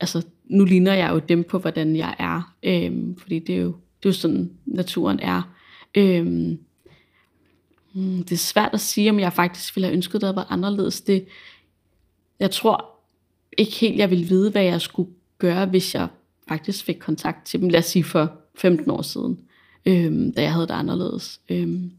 [0.00, 2.54] altså nu ligner jeg jo dem på, hvordan jeg er.
[2.62, 5.42] Øhm, fordi det er, jo, det er jo sådan, naturen er.
[5.94, 6.58] Øhm,
[7.92, 10.46] Mm, det er svært at sige, om jeg faktisk ville have ønsket, at det var
[10.50, 11.00] anderledes.
[11.00, 11.26] Det,
[12.38, 12.90] jeg tror
[13.58, 16.08] ikke helt, jeg ville vide, hvad jeg skulle gøre, hvis jeg
[16.48, 19.40] faktisk fik kontakt til dem, lad os sige for 15 år siden,
[19.86, 21.40] øhm, da jeg havde det anderledes.
[21.48, 21.92] Øhm,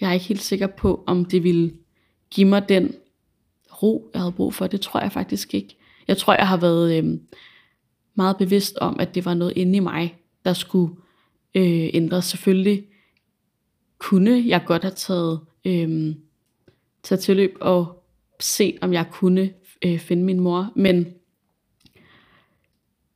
[0.00, 1.72] jeg er ikke helt sikker på, om det ville
[2.30, 2.94] give mig den
[3.82, 4.66] ro, jeg havde brug for.
[4.66, 5.76] Det tror jeg faktisk ikke.
[6.08, 7.20] Jeg tror, jeg har været øhm,
[8.14, 10.94] meget bevidst om, at det var noget inde i mig, der skulle
[11.54, 12.24] øh, ændres.
[12.24, 12.84] Selvfølgelig
[14.06, 16.14] kunne jeg godt have taget, øhm,
[17.02, 18.04] taget tilløb og
[18.40, 19.50] se, om jeg kunne
[19.84, 20.72] øh, finde min mor.
[20.76, 21.06] Men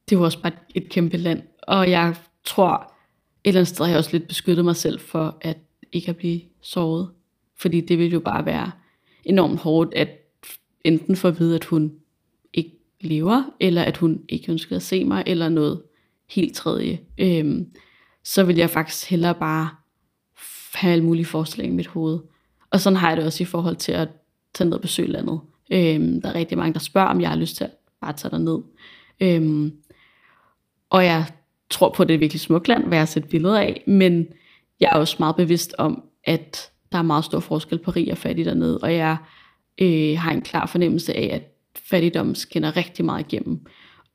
[0.08, 1.42] det var også bare et kæmpe land.
[1.62, 2.92] Og jeg tror,
[3.44, 5.58] et eller andet sted har jeg også lidt beskyttet mig selv for, at
[5.92, 7.10] ikke at blive såret.
[7.56, 8.70] Fordi det ville jo bare være
[9.24, 10.08] enormt hårdt, at
[10.84, 11.92] enten få at vide, at hun
[12.54, 15.82] ikke lever, eller at hun ikke ønsker at se mig, eller noget
[16.30, 17.00] helt tredje.
[17.18, 17.66] Øhm,
[18.24, 19.79] så vil jeg faktisk hellere bare
[20.74, 22.18] have alle mulige forestillinger i mit hoved.
[22.70, 24.08] Og sådan har jeg det også i forhold til at
[24.54, 25.40] tage ned og besøge landet.
[25.72, 28.38] Øhm, der er rigtig mange, der spørger, om jeg har lyst til at bare tage
[28.38, 28.58] ned.
[29.20, 29.72] Øhm,
[30.90, 31.24] og jeg
[31.70, 33.82] tror på, at det er et virkelig smukt land, hvad jeg har set billeder af,
[33.86, 34.26] men
[34.80, 38.18] jeg er også meget bevidst om, at der er meget stor forskel på rig og
[38.18, 39.16] fattig dernede, og jeg
[39.80, 41.42] øh, har en klar fornemmelse af, at
[41.90, 43.66] fattigdom skinner rigtig meget igennem.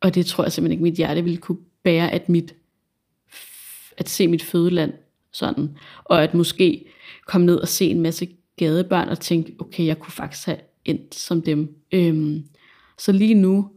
[0.02, 2.56] Og det tror jeg simpelthen ikke, mit hjerte ville kunne bære, at, mit,
[3.98, 4.94] at se mit fødeland
[5.36, 5.70] sådan.
[6.04, 6.86] Og at måske
[7.26, 11.16] komme ned og se en masse gadebørn og tænke, okay, jeg kunne faktisk have endt
[11.16, 11.76] som dem.
[11.92, 12.44] Øhm,
[12.98, 13.70] så lige nu,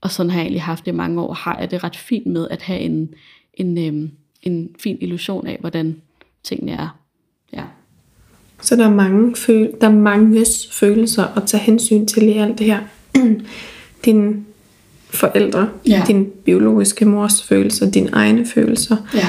[0.00, 2.26] og sådan har jeg egentlig haft det i mange år, har jeg det ret fint
[2.26, 3.14] med at have en,
[3.54, 4.10] en, øhm,
[4.42, 6.00] en fin illusion af, hvordan
[6.42, 6.98] tingene er.
[7.52, 7.62] Ja.
[8.60, 12.58] Så der er mange, føl- der er mange følelser at tage hensyn til i alt
[12.58, 12.80] det her.
[14.04, 14.46] Din
[15.10, 16.04] forældre, ja.
[16.06, 18.96] din biologiske mors følelser, dine egne følelser.
[19.14, 19.26] Ja.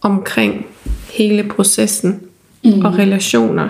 [0.00, 0.66] Omkring
[1.12, 2.20] hele processen
[2.64, 2.84] mm.
[2.84, 3.68] og relationer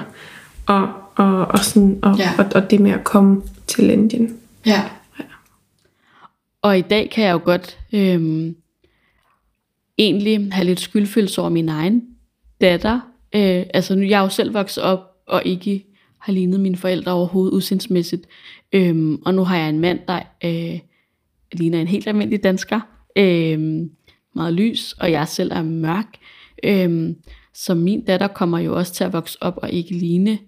[0.66, 2.30] og, og, og, sådan, og, ja.
[2.38, 4.36] og, og det med at komme til Indien.
[4.66, 4.82] Ja.
[5.18, 5.24] ja.
[6.62, 8.56] Og i dag kan jeg jo godt øhm,
[9.98, 12.02] egentlig have lidt skyldfølelse over min egen
[12.60, 13.00] datter.
[13.34, 15.84] Øh, altså nu jeg er jo selv vokset op og ikke
[16.18, 18.26] har lignet mine forældre overhovedet udsindsmæssigt.
[18.72, 20.80] Øhm, og nu har jeg en mand, der øh,
[21.52, 22.80] ligner en helt almindelig dansker.
[23.16, 23.86] Øh,
[24.34, 26.06] meget lys, og jeg selv er mørk.
[26.62, 27.16] Øhm,
[27.54, 30.38] så min datter kommer jo også til at vokse op og ikke ligne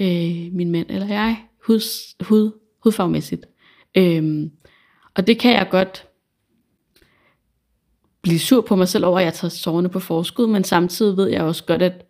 [0.00, 1.80] øh, min mand eller jeg, hud,
[2.24, 2.52] hud,
[2.84, 3.46] hudfarvemæssigt.
[3.94, 4.50] Øhm,
[5.14, 6.06] og det kan jeg godt
[8.22, 11.28] blive sur på mig selv over, at jeg tager sårene på forskud, men samtidig ved
[11.28, 12.06] jeg også godt, at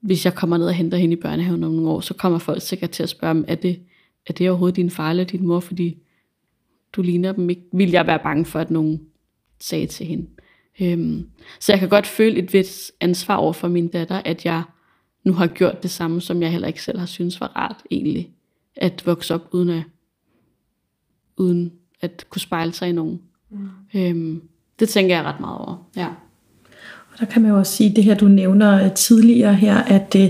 [0.00, 2.62] hvis jeg kommer ned og henter hende i børnehaven om nogle år, så kommer folk
[2.62, 3.80] sikkert til at spørge dem, er det,
[4.26, 5.98] er det overhovedet din far eller din mor, fordi
[6.92, 7.62] du ligner dem ikke.
[7.72, 9.00] Vil jeg være bange for, at nogen
[9.60, 10.26] sagde til hende.
[10.80, 11.26] Øhm,
[11.60, 14.62] så jeg kan godt føle et vis ansvar over for min datter, at jeg
[15.24, 18.30] nu har gjort det samme, som jeg heller ikke selv har synes var rart egentlig.
[18.76, 19.82] At vokse op uden at,
[21.36, 23.20] uden at kunne spejle sig i nogen.
[23.50, 23.68] Mm.
[23.94, 24.42] Øhm,
[24.78, 25.88] det tænker jeg ret meget over.
[25.96, 26.06] Ja.
[27.12, 30.16] Og der kan man jo også sige, det her du nævner øh, tidligere her, at,
[30.18, 30.28] øh,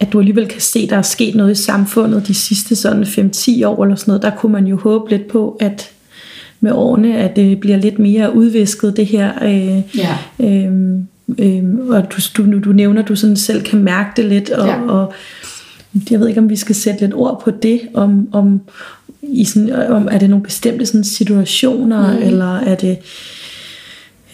[0.00, 3.66] at du alligevel kan se, der er sket noget i samfundet de sidste sådan 5-10
[3.66, 4.22] år eller sådan noget.
[4.22, 5.92] Der kunne man jo håbe lidt på, at
[6.60, 9.44] med årene, at det bliver lidt mere udvisket det her.
[9.44, 10.18] Øh, ja.
[10.40, 10.72] øh,
[11.38, 14.66] øh, og du, du, du nævner, at du sådan selv kan mærke det lidt, og,
[14.66, 14.80] ja.
[14.80, 15.12] og
[16.10, 18.60] jeg ved ikke, om vi skal sætte lidt ord på det, om, om,
[19.22, 22.22] i sådan, om er det nogle bestemte sådan, situationer, mm.
[22.22, 22.98] eller er det...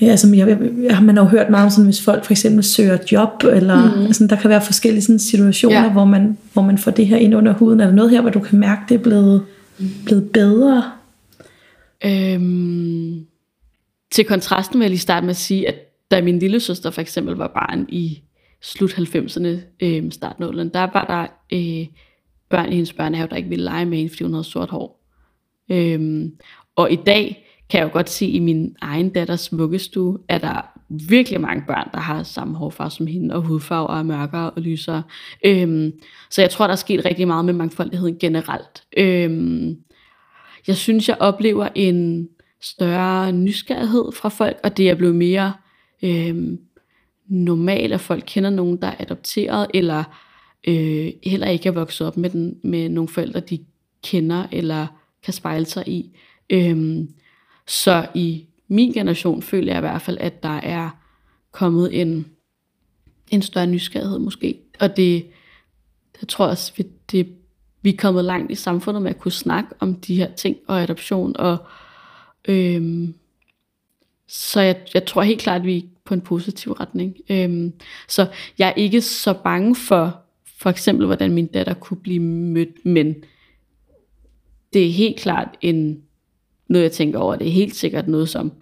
[0.01, 2.65] Ja, altså, jeg, jeg, man har jo hørt meget om, sådan, hvis folk for eksempel
[2.65, 4.07] søger job, eller mm.
[4.07, 5.89] altså, der kan være forskellige sådan, situationer, ja.
[5.89, 7.81] hvor, man, hvor man får det her ind under huden.
[7.81, 9.43] Er der noget her, hvor du kan mærke, det er blevet,
[9.79, 9.87] mm.
[10.05, 10.83] blevet bedre?
[12.05, 13.27] Øhm,
[14.11, 15.75] til kontrasten vil jeg lige starte med at sige, at
[16.11, 18.23] da min lille søster for eksempel var barn i
[18.63, 19.49] slut 90'erne,
[19.81, 21.87] øh, start der var der øh,
[22.51, 25.03] børn i hendes børnehave, der ikke ville lege med hende, fordi hun havde sort hår.
[25.71, 26.33] Øhm,
[26.77, 30.49] og i dag kan jeg jo godt se i min egen datters vuggestue, at der
[30.49, 34.63] er virkelig mange børn, der har samme hårfarve som hende, og hudfarver er mørkere og
[34.63, 35.03] lysere.
[35.45, 35.93] Øhm,
[36.31, 38.85] så jeg tror, der er sket rigtig meget med mangfoldigheden generelt.
[38.97, 39.77] Øhm,
[40.67, 42.29] jeg synes, jeg oplever en
[42.61, 45.53] større nysgerrighed fra folk, og det er blevet mere
[46.03, 46.59] øh,
[47.27, 50.05] normalt, at folk kender nogen, der er adopteret, eller
[50.69, 53.59] øh, heller ikke er vokset op med, den, med nogle forældre, de
[54.03, 54.87] kender, eller
[55.23, 56.17] kan spejle sig i.
[56.51, 57.09] Øhm,
[57.67, 60.91] så i min generation føler jeg i hvert fald, at der er
[61.53, 62.27] kommet en,
[63.31, 64.59] en større nysgerrighed måske.
[64.81, 65.27] Og det,
[66.21, 67.29] jeg tror også, det,
[67.87, 70.83] vi er kommet langt i samfundet med at kunne snakke om de her ting og
[70.83, 71.37] adoption.
[71.37, 71.57] Og,
[72.49, 73.15] øhm,
[74.29, 77.17] så jeg, jeg tror helt klart, at vi er på en positiv retning.
[77.31, 77.73] Øhm,
[78.09, 78.27] så
[78.59, 80.21] jeg er ikke så bange for,
[80.59, 83.15] for eksempel, hvordan min datter kunne blive mødt, men
[84.73, 86.03] det er helt klart en,
[86.69, 87.37] noget, jeg tænker over.
[87.37, 88.53] Det er helt sikkert noget, som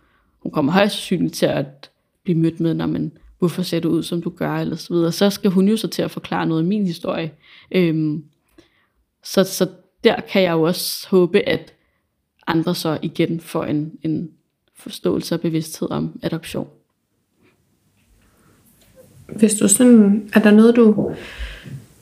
[0.43, 1.91] hun kommer højst sandsynligt til at
[2.25, 5.13] blive mødt med, når man, hvorfor ser du ud, som du gør, eller så videre.
[5.13, 7.33] Så skal hun jo så til at forklare noget af min historie.
[7.73, 8.25] Øhm,
[9.25, 9.67] så, så
[10.05, 11.73] der kan jeg jo også håbe, at
[12.47, 14.31] andre så igen får en, en
[14.77, 16.69] forståelse og bevidsthed om adoption.
[19.27, 21.13] Hvis du sådan, er der noget, du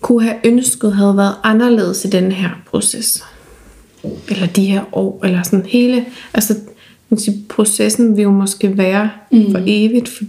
[0.00, 3.24] kunne have ønsket havde været anderledes i den her proces?
[4.28, 6.54] Eller de her år, eller sådan hele, altså
[7.12, 9.50] man sige, processen vil jo måske være mm.
[9.50, 10.24] for evigt, for,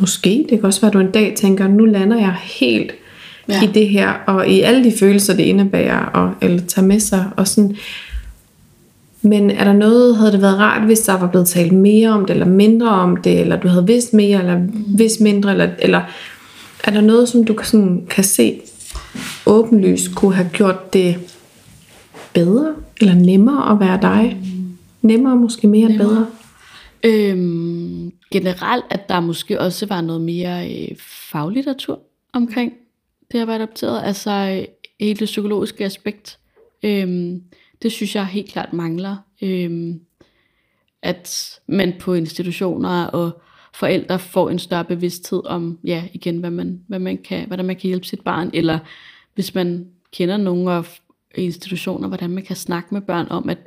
[0.00, 2.92] måske, det kan også være, at du en dag tænker, nu lander jeg helt
[3.48, 3.62] ja.
[3.62, 7.30] i det her, og i alle de følelser, det indebærer, og, eller tager med sig,
[7.36, 7.76] og sådan,
[9.22, 12.24] men er der noget, havde det været rart, hvis der var blevet talt mere om
[12.24, 14.84] det, eller mindre om det, eller du havde vidst mere, eller mm.
[14.98, 16.00] vidst mindre, eller, eller
[16.84, 18.60] er der noget, som du sådan, kan se
[19.46, 21.16] åbenlyst kunne have gjort det
[22.34, 24.36] bedre, eller nemmere at være dig?
[24.42, 24.48] Mm.
[25.02, 26.08] Nemmere måske mere nemmere.
[26.08, 26.26] bedre?
[27.04, 30.88] Øhm, generelt, at der måske også var noget mere øh,
[31.32, 31.98] faglitteratur
[32.32, 32.72] omkring
[33.32, 34.02] det at være adopteret.
[34.04, 34.66] Altså
[35.00, 36.38] hele det psykologiske aspekt.
[36.82, 37.42] Øhm,
[37.82, 39.16] det synes jeg helt klart mangler.
[39.42, 40.00] Øhm,
[41.02, 43.42] at man på institutioner og
[43.74, 47.76] forældre får en større bevidsthed om, ja, igen, hvad man, hvad man kan, hvordan man
[47.76, 48.78] kan hjælpe sit barn, eller
[49.34, 51.00] hvis man kender nogen af
[51.34, 53.58] institutioner, hvordan man kan snakke med børn om, at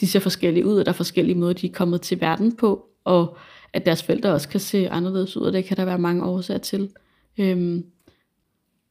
[0.00, 2.86] de ser forskellige ud, og der er forskellige måder, de er kommet til verden på,
[3.04, 3.36] og
[3.72, 6.58] at deres forældre også kan se anderledes ud, og det kan der være mange årsager
[6.58, 6.90] til.
[7.38, 7.84] Øhm,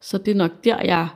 [0.02, 1.08] så det er nok der, jeg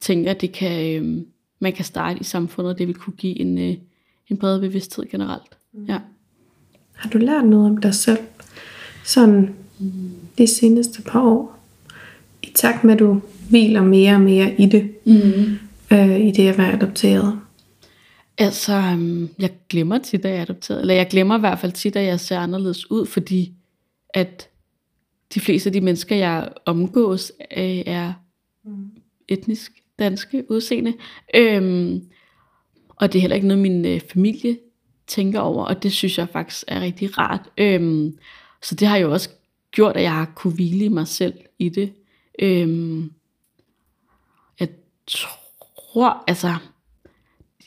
[0.00, 1.26] tænker, at det kan, øhm,
[1.60, 3.74] man kan starte i samfundet, det vil kunne give en, øh,
[4.28, 5.56] en bredere bevidsthed generelt.
[5.72, 5.84] Mm.
[5.84, 5.98] Ja.
[6.94, 8.18] Har du lært noget om dig selv,
[9.04, 9.54] sådan
[10.38, 11.58] de seneste par år?
[12.42, 15.58] I takt med, at du hviler mere og mere i det, mm.
[15.96, 17.38] øh, i det at være adopteret?
[18.38, 20.80] Altså, øhm, jeg glemmer tit, at jeg er adopteret.
[20.80, 23.52] Eller jeg glemmer i hvert fald tit, at jeg ser anderledes ud, fordi
[24.14, 24.48] at
[25.34, 28.12] de fleste af de mennesker, jeg omgås, øh, er
[28.64, 28.90] mm.
[29.28, 30.94] etnisk danske udseende.
[31.34, 32.04] Øhm,
[32.88, 34.58] og det er heller ikke noget, min øh, familie
[35.06, 37.50] tænker over, og det synes jeg faktisk er rigtig rart.
[37.58, 38.18] Øhm,
[38.62, 39.30] så det har jo også
[39.70, 41.92] gjort, at jeg har kunne hvile mig selv i det.
[42.38, 43.12] Øhm,
[44.60, 44.68] jeg
[45.06, 46.54] tror, altså,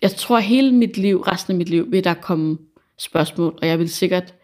[0.01, 2.57] jeg tror hele mit liv, resten af mit liv, vil der komme
[2.97, 4.34] spørgsmål, og jeg vil sikkert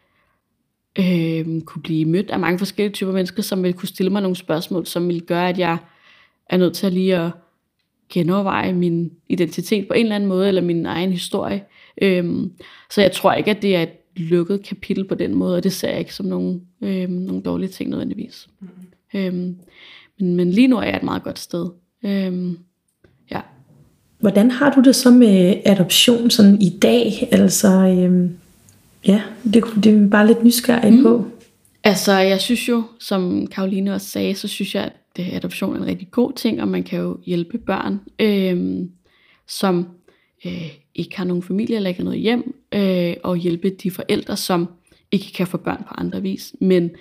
[1.00, 4.36] øh, kunne blive mødt af mange forskellige typer mennesker, som vil kunne stille mig nogle
[4.36, 5.78] spørgsmål, som vil gøre, at jeg
[6.50, 7.32] er nødt til at lige at
[8.10, 11.64] genoverveje min identitet på en eller anden måde, eller min egen historie.
[12.02, 12.52] Øhm,
[12.92, 15.72] så jeg tror ikke, at det er et lukket kapitel på den måde, og det
[15.72, 18.48] ser jeg ikke som nogen, øhm, nogen dårlige ting nødvendigvis.
[18.60, 19.20] Mm-hmm.
[19.20, 19.56] Øhm,
[20.20, 21.70] men, men lige nu er jeg et meget godt sted.
[22.06, 22.58] Øhm,
[23.32, 23.42] ja.
[24.20, 27.30] Hvordan har du det så med adoption sådan i dag?
[27.32, 28.38] Altså, øhm,
[29.08, 31.04] ja, det, det er vi bare lidt nysgerrige mm.
[31.04, 31.26] på.
[31.84, 35.80] Altså, jeg synes jo, som Karoline også sagde, så synes jeg, at det, adoption er
[35.80, 38.92] en rigtig god ting, og man kan jo hjælpe børn, øhm,
[39.48, 39.88] som
[40.46, 44.38] øh, ikke har nogen familie eller ikke har noget hjem, øh, og hjælpe de forældre,
[44.38, 44.68] som
[45.12, 46.56] ikke kan få børn på andre vis.
[46.62, 46.92] Men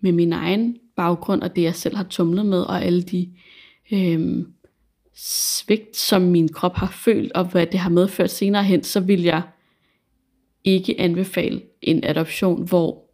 [0.00, 3.28] med min egen baggrund, og det jeg selv har tumlet med, og alle de
[3.92, 4.44] øh,
[5.16, 9.22] svigt, som min krop har følt, og hvad det har medført senere hen, så vil
[9.22, 9.42] jeg
[10.64, 13.04] ikke anbefale en adoption, hvor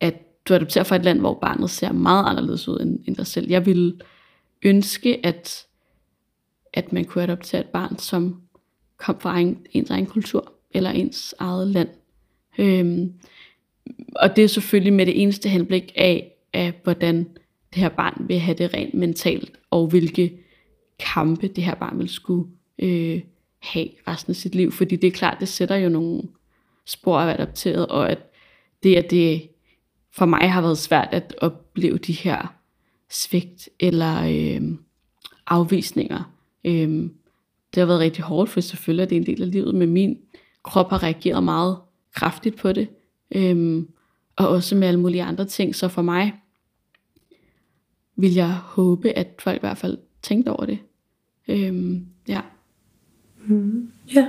[0.00, 0.14] at
[0.48, 3.50] du adopterer fra et land, hvor barnet ser meget anderledes ud end, end dig selv.
[3.50, 4.00] Jeg vil
[4.62, 5.66] ønske, at,
[6.72, 8.42] at man kunne adoptere et barn, som
[8.96, 11.88] kom fra en, ens egen kultur, eller ens eget land.
[12.58, 13.12] Øhm,
[14.16, 17.16] og det er selvfølgelig med det eneste henblik af, af, hvordan
[17.74, 20.38] det her barn vil have det rent mentalt, og hvilke
[20.98, 23.20] kampe det her barn vil skulle øh,
[23.66, 24.72] have resten af sit liv.
[24.72, 26.22] Fordi det er klart, det sætter jo nogle
[26.84, 28.18] spor af adopteret, og at
[28.82, 29.48] det, at det
[30.12, 32.54] for mig har været svært at opleve de her
[33.10, 34.62] svigt eller øh,
[35.46, 36.32] afvisninger.
[36.64, 37.10] Øh,
[37.74, 40.18] det har været rigtig hårdt, for selvfølgelig er det en del af livet, men min
[40.62, 41.78] krop har reageret meget
[42.14, 42.88] kraftigt på det.
[43.30, 43.84] Øh,
[44.36, 45.74] og også med alle mulige andre ting.
[45.74, 46.34] Så for mig
[48.16, 50.78] vil jeg håbe, at folk i hvert fald tænkte over det.
[51.48, 52.40] Øh, ja.
[53.46, 54.24] Mm, ja.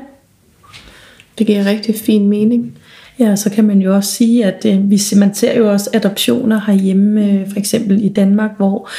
[1.37, 2.77] Det giver rigtig fin mening.
[3.19, 6.61] Ja, så kan man jo også sige, at øh, vi, man ser jo også adoptioner
[6.67, 8.89] herhjemme, øh, for eksempel i Danmark, hvor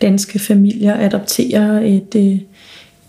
[0.00, 2.38] danske familier adopterer et, øh,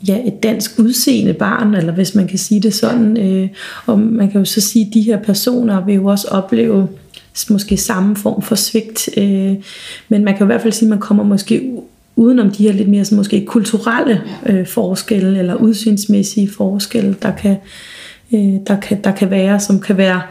[0.07, 3.17] ja, et dansk udseende barn, eller hvis man kan sige det sådan.
[3.17, 3.49] Øh,
[3.85, 6.87] og man kan jo så sige, at de her personer vil jo også opleve
[7.49, 9.09] måske samme form for svigt.
[9.17, 9.55] Øh,
[10.09, 11.71] men man kan i hvert fald sige, at man kommer måske
[12.17, 17.57] udenom de her lidt mere sådan, måske kulturelle øh, forskelle, eller udsynsmæssige forskelle, der kan,
[18.33, 20.21] øh, der, kan, der kan være, som kan være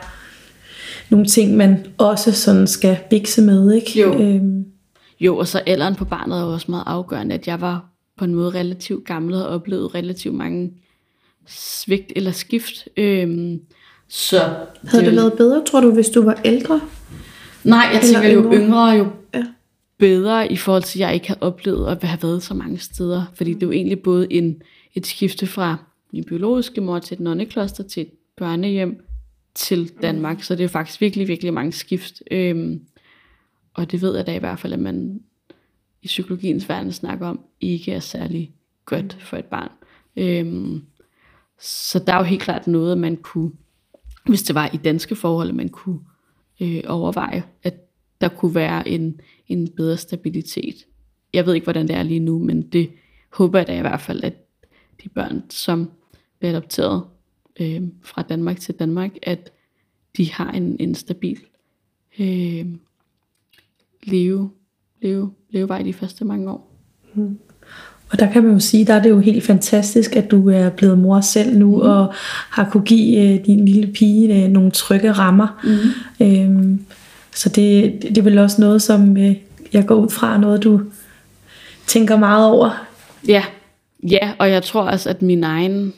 [1.11, 4.01] nogle ting, man også sådan skal bikse med, ikke?
[4.01, 4.21] Jo.
[4.21, 4.65] Øhm.
[5.21, 7.85] Jo, og så alderen på barnet er jo også meget afgørende, at jeg var
[8.19, 10.71] på en måde relativt gammel og oplevet relativt mange
[11.47, 12.89] svigt eller skift.
[12.97, 13.61] Øhm,
[14.09, 14.39] så
[14.85, 16.81] Havde det, det været bedre, tror du, hvis du var ældre?
[17.65, 19.07] Nej, jeg tænker jo yngre, jo.
[19.99, 23.25] Bedre i forhold til, at jeg ikke har oplevet at have været så mange steder.
[23.35, 24.63] Fordi det er jo egentlig både en,
[24.95, 25.77] et skifte fra
[26.13, 29.07] min biologiske mor til et nonnekloster til et børnehjem,
[29.55, 32.23] til Danmark, så det er faktisk virkelig, virkelig mange skift.
[32.31, 32.81] Øhm,
[33.75, 35.21] og det ved jeg da i hvert fald, at man
[36.03, 38.53] i psykologiens verden snakker om, ikke er særlig
[38.85, 39.71] godt for et barn.
[40.17, 40.83] Øhm,
[41.61, 43.53] så der er jo helt klart noget, man kunne,
[44.27, 46.01] hvis det var i danske forhold, man kunne
[46.61, 47.86] øh, overveje, at
[48.21, 50.87] der kunne være en, en bedre stabilitet.
[51.33, 52.91] Jeg ved ikke, hvordan det er lige nu, men det
[53.33, 54.35] håber jeg da i hvert fald, at
[55.05, 55.91] de børn, som
[56.39, 57.03] bliver adopteret,
[57.61, 59.53] øh, fra Danmark til Danmark, at
[60.17, 61.39] de har en, en stabil
[62.19, 62.67] øh,
[64.03, 64.51] leve,
[65.03, 66.73] leve, levevej de første mange år.
[67.15, 67.39] Mm.
[68.11, 70.71] Og der kan man jo sige, der er det jo helt fantastisk, at du er
[70.71, 71.83] blevet mor selv nu, mm.
[71.83, 72.15] og
[72.51, 75.61] har kunne give øh, din lille pige øh, nogle trygge rammer.
[75.65, 76.27] Mm.
[76.27, 76.87] Øhm,
[77.37, 79.37] så det, det er vel også noget, som øh,
[79.73, 80.81] jeg går ud fra, noget du
[81.87, 82.87] tænker meget over.
[83.29, 83.45] Ja,
[84.11, 85.95] ja og jeg tror også, at min egen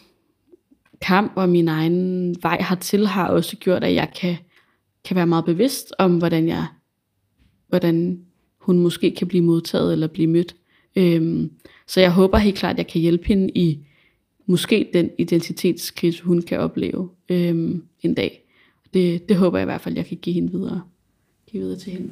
[1.01, 4.37] kamp og min egen vej hertil har også gjort, at jeg kan,
[5.05, 6.67] kan være meget bevidst om, hvordan jeg
[7.69, 8.21] hvordan
[8.61, 10.57] hun måske kan blive modtaget eller blive mødt.
[10.97, 11.51] Øhm,
[11.87, 13.79] så jeg håber helt klart, at jeg kan hjælpe hende i
[14.47, 18.45] måske den identitetskrise, hun kan opleve øhm, en dag.
[18.95, 20.83] Det, det håber jeg i hvert fald, jeg kan give hende videre,
[21.53, 22.09] give videre til hende.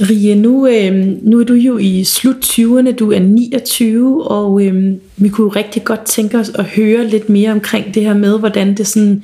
[0.00, 4.92] Rie, nu, øh, nu er du jo i slut 20'erne, du er 29, og øh,
[5.16, 8.76] vi kunne rigtig godt tænke os at høre lidt mere omkring det her med, hvordan
[8.76, 9.22] det sådan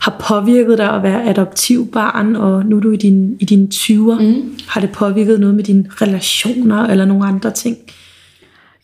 [0.00, 4.22] har påvirket dig at være adoptivbarn, og nu er du i, din, i dine 20'er.
[4.22, 4.58] Mm.
[4.66, 7.76] Har det påvirket noget med dine relationer eller nogle andre ting?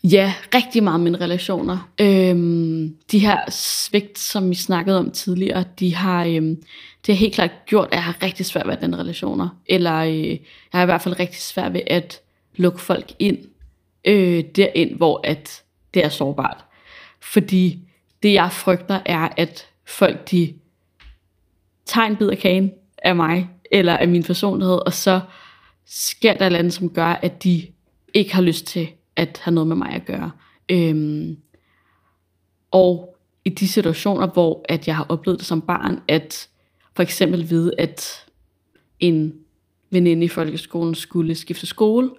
[0.03, 1.89] Ja, rigtig meget mine relationer.
[2.01, 6.57] Øhm, de her svigt, som vi snakkede om tidligere, de har, øhm,
[7.07, 9.49] det har helt klart gjort, at jeg har rigtig svært ved at den relationer.
[9.65, 10.39] Eller øh, jeg
[10.71, 12.21] har i hvert fald rigtig svært ved at
[12.55, 13.37] lukke folk ind
[14.05, 16.65] øh, derind, hvor at det er sårbart.
[17.19, 17.79] Fordi
[18.23, 20.53] det jeg frygter er, at folk de
[21.85, 25.21] tager en bid af kagen, af mig, eller af min personlighed, og så
[25.85, 27.67] sker der et eller andet, som gør, at de
[28.13, 30.31] ikke har lyst til at have noget med mig at gøre.
[30.69, 31.37] Øhm,
[32.71, 36.49] og i de situationer, hvor at jeg har oplevet det som barn, at
[36.97, 38.25] for eksempel vide, at
[38.99, 39.33] en
[39.89, 42.09] veninde i folkeskolen skulle skifte skole,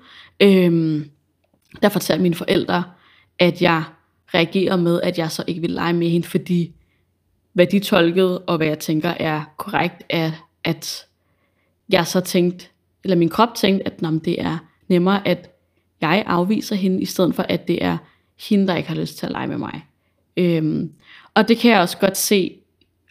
[0.41, 1.11] øhm,
[1.83, 2.85] der fortalte mine forældre,
[3.39, 3.85] at jeg
[4.35, 6.75] reagerede med, at jeg så ikke ville lege med hende, fordi
[7.53, 10.33] hvad de tolkede, og hvad jeg tænker er korrekt, er,
[10.65, 11.07] at
[11.89, 12.67] jeg så tænkte,
[13.05, 14.59] eller min krop tænkte, at nå, det er
[14.89, 15.51] nemmere, at
[16.01, 17.97] jeg afviser hende, i stedet for at det er
[18.49, 19.85] hende, der ikke har lyst til at lege med mig.
[20.37, 20.93] Øhm,
[21.35, 22.58] og det kan jeg også godt se,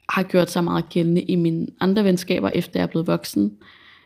[0.09, 3.57] har gjort sig meget gældende i mine andre venskaber, efter jeg er blevet voksen.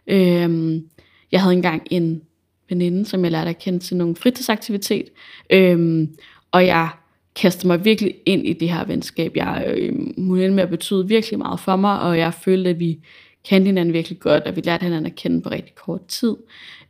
[0.07, 0.85] Øhm,
[1.31, 2.21] jeg havde engang en
[2.69, 5.09] veninde, som jeg lærte at kende til nogle fritidsaktivitet,
[5.49, 6.15] øhm,
[6.51, 6.89] og jeg
[7.35, 9.31] kastede mig virkelig ind i det her venskab.
[9.35, 12.79] Jeg, øhm, hun endte med at betyde virkelig meget for mig, og jeg følte, at
[12.79, 12.99] vi
[13.43, 16.35] kendte hinanden virkelig godt, og vi lærte hinanden at kende på rigtig kort tid.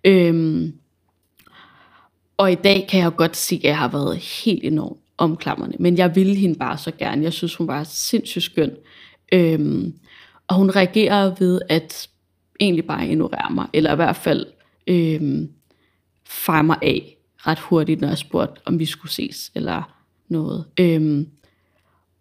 [0.04, 0.74] Øhm,
[2.38, 5.78] og i dag kan jeg jo godt se, at jeg har været helt enormt omklamrende,
[5.80, 7.24] men jeg ville hende bare så gerne.
[7.24, 8.72] Jeg synes, hun var sindssygt skøn.
[9.32, 9.94] Øhm,
[10.48, 12.10] og hun reagerer ved at
[12.60, 14.46] egentlig bare ignorere mig, eller i hvert fald
[14.88, 15.52] øhm,
[16.26, 19.96] fejre mig af ret hurtigt, når jeg spurgte, om vi skulle ses, eller
[20.28, 20.66] noget.
[20.80, 21.28] Øhm,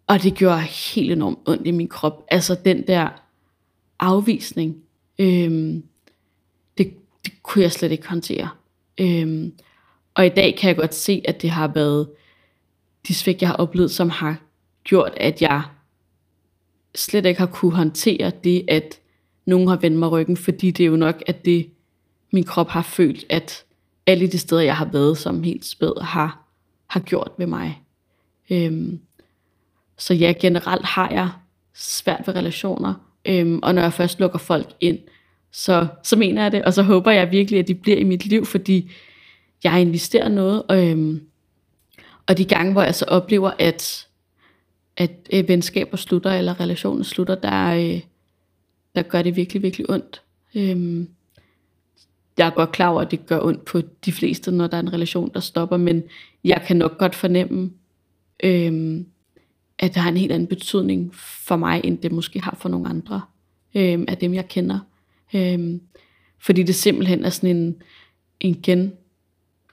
[0.07, 2.23] og det gjorde helt enormt ondt i min krop.
[2.27, 3.09] Altså den der
[3.99, 4.77] afvisning,
[5.19, 5.83] øhm,
[6.77, 6.93] det,
[7.25, 8.49] det kunne jeg slet ikke håndtere.
[8.97, 9.53] Øhm,
[10.13, 12.09] og i dag kan jeg godt se, at det har været
[13.07, 14.41] de svigt, jeg har oplevet, som har
[14.83, 15.63] gjort, at jeg
[16.95, 18.99] slet ikke har kunne håndtere det, at
[19.45, 21.69] nogen har vendt mig ryggen, fordi det er jo nok, at det
[22.31, 23.63] min krop har følt, at
[24.07, 26.47] alle de steder, jeg har været som helt spæd, har,
[26.87, 27.81] har gjort ved mig.
[28.49, 28.99] Øhm,
[29.97, 31.29] så ja, generelt har jeg
[31.73, 32.93] svært ved relationer,
[33.25, 34.99] øhm, og når jeg først lukker folk ind,
[35.51, 38.25] så, så mener jeg det, og så håber jeg virkelig, at de bliver i mit
[38.25, 38.91] liv, fordi
[39.63, 41.21] jeg investerer noget, og, øhm,
[42.27, 44.07] og de gange, hvor jeg så oplever, at,
[45.01, 48.01] at øh, venskaber slutter, eller relationer slutter, der, øh,
[48.95, 50.21] der gør det virkelig, virkelig ondt.
[50.55, 51.09] Øhm,
[52.37, 54.81] jeg er godt klar over, at det gør ondt på de fleste, når der er
[54.81, 56.03] en relation, der stopper, men
[56.43, 57.71] jeg kan nok godt fornemme,
[58.43, 59.05] øhm,
[59.79, 62.89] at det har en helt anden betydning for mig, end det måske har for nogle
[62.89, 63.21] andre
[63.75, 64.79] øhm, af dem, jeg kender.
[65.35, 65.81] Øhm,
[66.39, 67.81] fordi det simpelthen er sådan en,
[68.39, 68.93] en gen,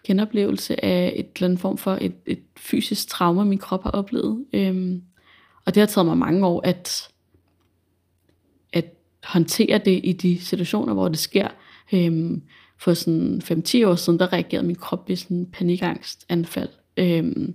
[0.05, 4.45] genoplevelse af et eller andet form for et, et fysisk traume, min krop har oplevet.
[4.53, 5.03] Øhm,
[5.69, 7.09] og det har taget mig mange år at,
[8.73, 8.85] at
[9.25, 11.49] håndtere det i de situationer, hvor det sker.
[11.93, 12.43] Øhm,
[12.79, 16.69] for sådan 5-10 år siden, der reagerede min krop ved sådan en panikangstanfald.
[16.97, 17.55] Øhm,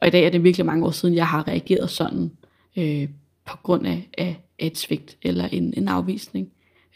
[0.00, 2.30] og i dag er det virkelig mange år siden, jeg har reageret sådan,
[2.76, 3.08] øh,
[3.44, 6.48] på grund af, af, et svigt eller en, en afvisning.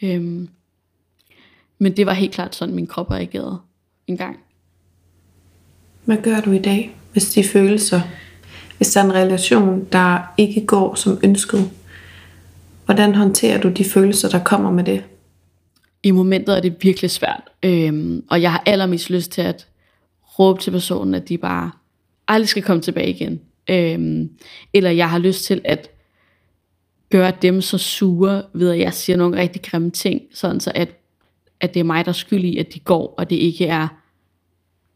[0.02, 0.48] Øhm,
[1.78, 3.60] men det var helt klart sådan, min krop reagerede
[4.06, 4.38] en gang.
[6.04, 8.00] Hvad gør du i dag, hvis de følelser,
[8.80, 11.70] hvis der er en relation, der ikke går som ønsket?
[12.84, 15.04] Hvordan håndterer du de følelser, der kommer med det?
[16.02, 19.68] I momentet er det virkelig svært, øhm, og jeg har allermest lyst til at
[20.38, 21.70] råbe til personen, at de bare
[22.28, 23.40] aldrig skal komme tilbage igen.
[23.70, 24.30] Øhm,
[24.74, 25.90] eller jeg har lyst til at
[27.10, 30.88] gøre dem så sure, ved at jeg siger nogle rigtig grimme ting, sådan så at,
[31.60, 33.88] at det er mig, der er skyld i, at de går, og det ikke er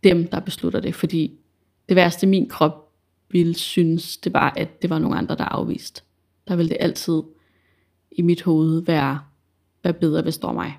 [0.05, 0.95] dem, der beslutter det.
[0.95, 1.32] Fordi
[1.89, 2.84] det værste min krop
[3.31, 6.05] ville synes, det var, at det var nogle andre, der afvist.
[6.49, 7.22] Der ville det altid
[8.12, 9.20] i mit hoved være,
[9.85, 10.79] være bedre, hvis det var mig.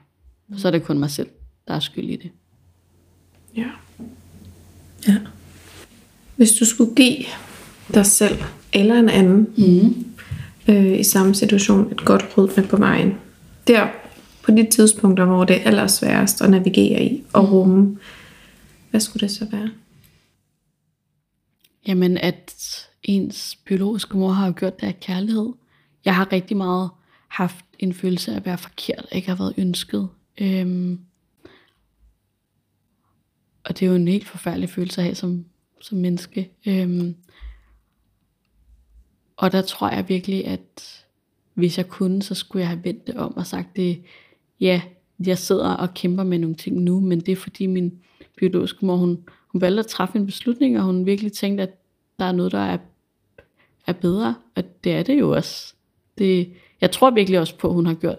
[0.57, 1.29] Så er det kun mig selv,
[1.67, 2.31] der er skyld i det.
[3.55, 3.69] Ja.
[5.07, 5.17] Ja.
[6.35, 7.25] Hvis du skulle give
[7.93, 8.37] dig selv
[8.73, 10.05] eller en anden Mm.
[10.67, 13.13] øh, i samme situation et godt råd med på vejen.
[13.67, 13.87] Der
[14.43, 17.97] på de tidspunkter, hvor det er allersværest at navigere i og rumme,
[18.91, 19.69] hvad skulle det så være?
[21.87, 22.55] Jamen, at
[23.03, 25.53] ens biologiske mor har jo gjort det af kærlighed.
[26.05, 26.89] Jeg har rigtig meget
[27.27, 30.09] haft en følelse af at være forkert, ikke har været ønsket.
[30.41, 30.99] Øhm,
[33.63, 35.45] og det er jo en helt forfærdelig følelse at have som,
[35.81, 36.51] som menneske.
[36.65, 37.15] Øhm,
[39.37, 41.05] og der tror jeg virkelig, at
[41.53, 44.03] hvis jeg kunne, så skulle jeg have vendt det om og sagt det,
[44.59, 44.81] ja,
[45.25, 47.99] jeg sidder og kæmper med nogle ting nu, men det er fordi min
[48.37, 49.23] biologiske mor, hun,
[49.55, 51.69] hun valgte at træffe en beslutning, og hun virkelig tænkte, at
[52.19, 52.77] der er noget, der er,
[53.87, 55.73] er bedre, og det er det jo også.
[56.17, 56.49] Det,
[56.81, 58.17] jeg tror virkelig også på, at hun har gjort,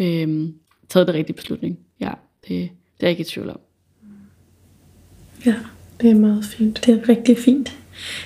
[0.00, 0.54] øhm,
[0.88, 1.78] taget det rigtige beslutning.
[2.00, 2.10] Ja,
[2.42, 3.60] det, det er jeg ikke i tvivl om.
[5.46, 5.54] Ja,
[6.00, 6.82] Det er meget fint.
[6.86, 7.76] det er rigtig fint.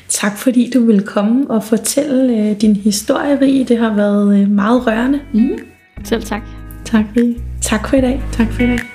[0.09, 3.65] Tak fordi du vil komme og fortælle øh, din historie, Rie.
[3.65, 5.21] Det har været øh, meget rørende.
[5.35, 5.59] Mm.
[6.05, 6.43] Selv tak.
[6.85, 7.35] Tak, Rie.
[7.61, 8.23] Tak for i dag.
[8.33, 8.92] Tak for i dag.